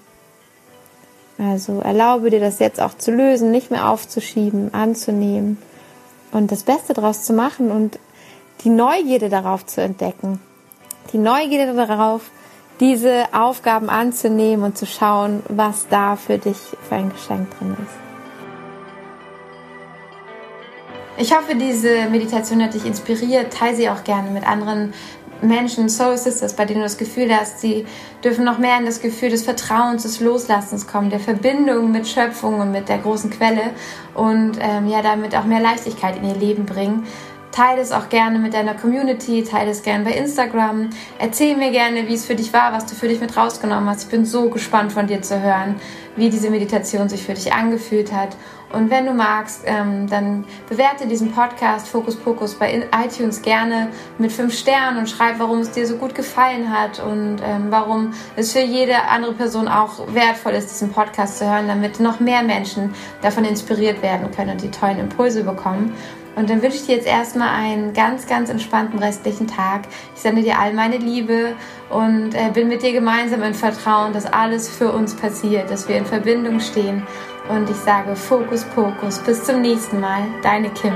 Also 1.38 1.82
erlaube 1.82 2.32
dir 2.32 2.40
das 2.40 2.58
jetzt 2.58 2.82
auch 2.82 2.98
zu 2.98 3.12
lösen, 3.12 3.52
nicht 3.52 3.70
mehr 3.70 3.90
aufzuschieben, 3.90 4.74
anzunehmen 4.74 5.60
und 6.34 6.52
das 6.52 6.64
Beste 6.64 6.94
daraus 6.94 7.24
zu 7.24 7.34
machen 7.34 7.72
und 7.72 8.00
die 8.64 8.70
Neugierde 8.70 9.30
darauf 9.30 9.66
zu 9.66 9.82
entdecken. 9.82 10.40
Die 11.12 11.18
Neugierde 11.18 11.74
darauf, 11.74 12.32
diese 12.80 13.26
Aufgaben 13.34 13.90
anzunehmen 13.90 14.66
und 14.66 14.78
zu 14.78 14.86
schauen, 14.86 15.44
was 15.48 15.88
da 15.90 16.16
für 16.16 16.38
dich 16.38 16.58
für 16.88 16.96
ein 16.96 17.12
Geschenk 17.12 17.48
drin 17.58 17.78
ist. 17.80 18.04
Ich 21.16 21.36
hoffe, 21.36 21.56
diese 21.56 22.10
Meditation 22.10 22.64
hat 22.64 22.74
dich 22.74 22.86
inspiriert. 22.86 23.54
Teile 23.54 23.76
sie 23.76 23.90
auch 23.90 24.04
gerne 24.04 24.32
mit 24.32 24.48
anderen 24.48 24.94
Menschen, 25.42 25.90
Soul 25.90 26.18
Sisters, 26.18 26.54
bei 26.54 26.66
denen 26.66 26.80
du 26.80 26.86
das 26.86 26.98
Gefühl 26.98 27.34
hast, 27.36 27.60
sie 27.60 27.86
dürfen 28.24 28.46
noch 28.46 28.58
mehr 28.58 28.78
in 28.78 28.86
das 28.86 29.02
Gefühl 29.02 29.30
des 29.30 29.44
Vertrauens, 29.44 30.04
des 30.04 30.20
Loslassens 30.20 30.88
kommen, 30.88 31.10
der 31.10 31.20
Verbindung 31.20 31.92
mit 31.92 32.08
Schöpfung 32.08 32.60
und 32.60 32.72
mit 32.72 32.90
der 32.90 33.00
großen 33.00 33.30
Quelle 33.30 33.72
und 34.14 34.58
ähm, 34.62 34.88
ja, 34.88 35.02
damit 35.02 35.36
auch 35.36 35.46
mehr 35.46 35.60
Leichtigkeit 35.60 36.18
in 36.18 36.26
ihr 36.26 36.36
Leben 36.36 36.66
bringen. 36.66 37.06
Teile 37.54 37.82
es 37.82 37.92
auch 37.92 38.10
gerne 38.10 38.40
mit 38.40 38.56
deiner 38.56 38.74
Community, 38.74 39.44
teile 39.44 39.70
es 39.70 39.84
gerne 39.84 40.04
bei 40.04 40.14
Instagram. 40.14 40.90
Erzähl 41.20 41.56
mir 41.56 41.70
gerne, 41.70 42.08
wie 42.08 42.16
es 42.16 42.26
für 42.26 42.34
dich 42.34 42.52
war, 42.52 42.74
was 42.74 42.88
du 42.88 42.96
für 42.96 43.08
dich 43.08 43.22
mit 43.22 43.38
rausgenommen 43.38 43.88
hast. 43.88 44.06
Ich 44.06 44.10
bin 44.10 44.26
so 44.26 44.50
gespannt 44.50 44.92
von 44.92 45.06
dir 45.06 45.22
zu 45.22 45.40
hören, 45.40 45.76
wie 46.16 46.32
diese 46.32 46.50
Meditation 46.50 47.10
sich 47.10 47.24
für 47.24 47.36
dich 47.36 47.54
angefühlt 47.54 48.12
hat. 48.12 48.36
Und 48.74 48.90
wenn 48.90 49.06
du 49.06 49.14
magst, 49.14 49.62
ähm, 49.66 50.08
dann 50.10 50.46
bewerte 50.68 51.08
diesen 51.08 51.32
Podcast 51.32 51.88
Fokus 51.88 52.16
Pokus 52.16 52.56
bei 52.56 52.84
iTunes 53.06 53.42
gerne 53.42 53.90
mit 54.18 54.32
fünf 54.32 54.58
Sternen 54.58 54.98
und 54.98 55.10
schreib, 55.10 55.38
warum 55.38 55.60
es 55.60 55.72
dir 55.72 55.86
so 55.86 55.96
gut 55.96 56.16
gefallen 56.16 56.72
hat 56.72 57.00
und 57.00 57.38
ähm, 57.46 57.68
warum 57.70 58.14
es 58.36 58.52
für 58.52 58.62
jede 58.62 59.04
andere 59.10 59.34
Person 59.34 59.68
auch 59.68 60.14
wertvoll 60.14 60.54
ist, 60.54 60.72
diesen 60.72 60.92
Podcast 60.92 61.38
zu 61.38 61.50
hören, 61.50 61.68
damit 61.68 62.00
noch 62.00 62.20
mehr 62.20 62.42
Menschen 62.42 62.94
davon 63.22 63.46
inspiriert 63.46 64.02
werden 64.02 64.32
können 64.32 64.52
und 64.52 64.62
die 64.64 64.72
tollen 64.72 64.98
Impulse 64.98 65.44
bekommen. 65.44 65.96
Und 66.36 66.50
dann 66.50 66.62
wünsche 66.64 66.78
ich 66.78 66.86
dir 66.88 66.96
jetzt 66.96 67.08
erstmal 67.08 67.50
einen 67.50 67.94
ganz, 67.94 68.26
ganz 68.26 68.50
entspannten 68.50 68.98
restlichen 69.00 69.48
Tag. 69.48 69.82
Ich 70.16 70.22
sende 70.22 70.42
dir 70.42 70.58
all 70.60 70.74
meine 70.74 70.98
Liebe 70.98 71.56
und 71.90 72.34
äh, 72.34 72.50
bin 72.52 72.70
mit 72.70 72.82
dir 72.82 72.92
gemeinsam 72.92 73.44
in 73.44 73.54
Vertrauen, 73.54 74.14
dass 74.14 74.26
alles 74.26 74.68
für 74.68 74.92
uns 74.92 75.16
passiert, 75.16 75.70
dass 75.70 75.88
wir 75.88 75.96
in 75.96 76.06
Verbindung 76.06 76.60
stehen. 76.60 77.04
Und 77.50 77.70
ich 77.70 77.76
sage 77.76 78.16
Fokus, 78.16 78.64
Pokus. 78.64 79.20
Bis 79.20 79.44
zum 79.44 79.62
nächsten 79.62 80.00
Mal. 80.00 80.28
Deine 80.42 80.70
Kim. 80.70 80.94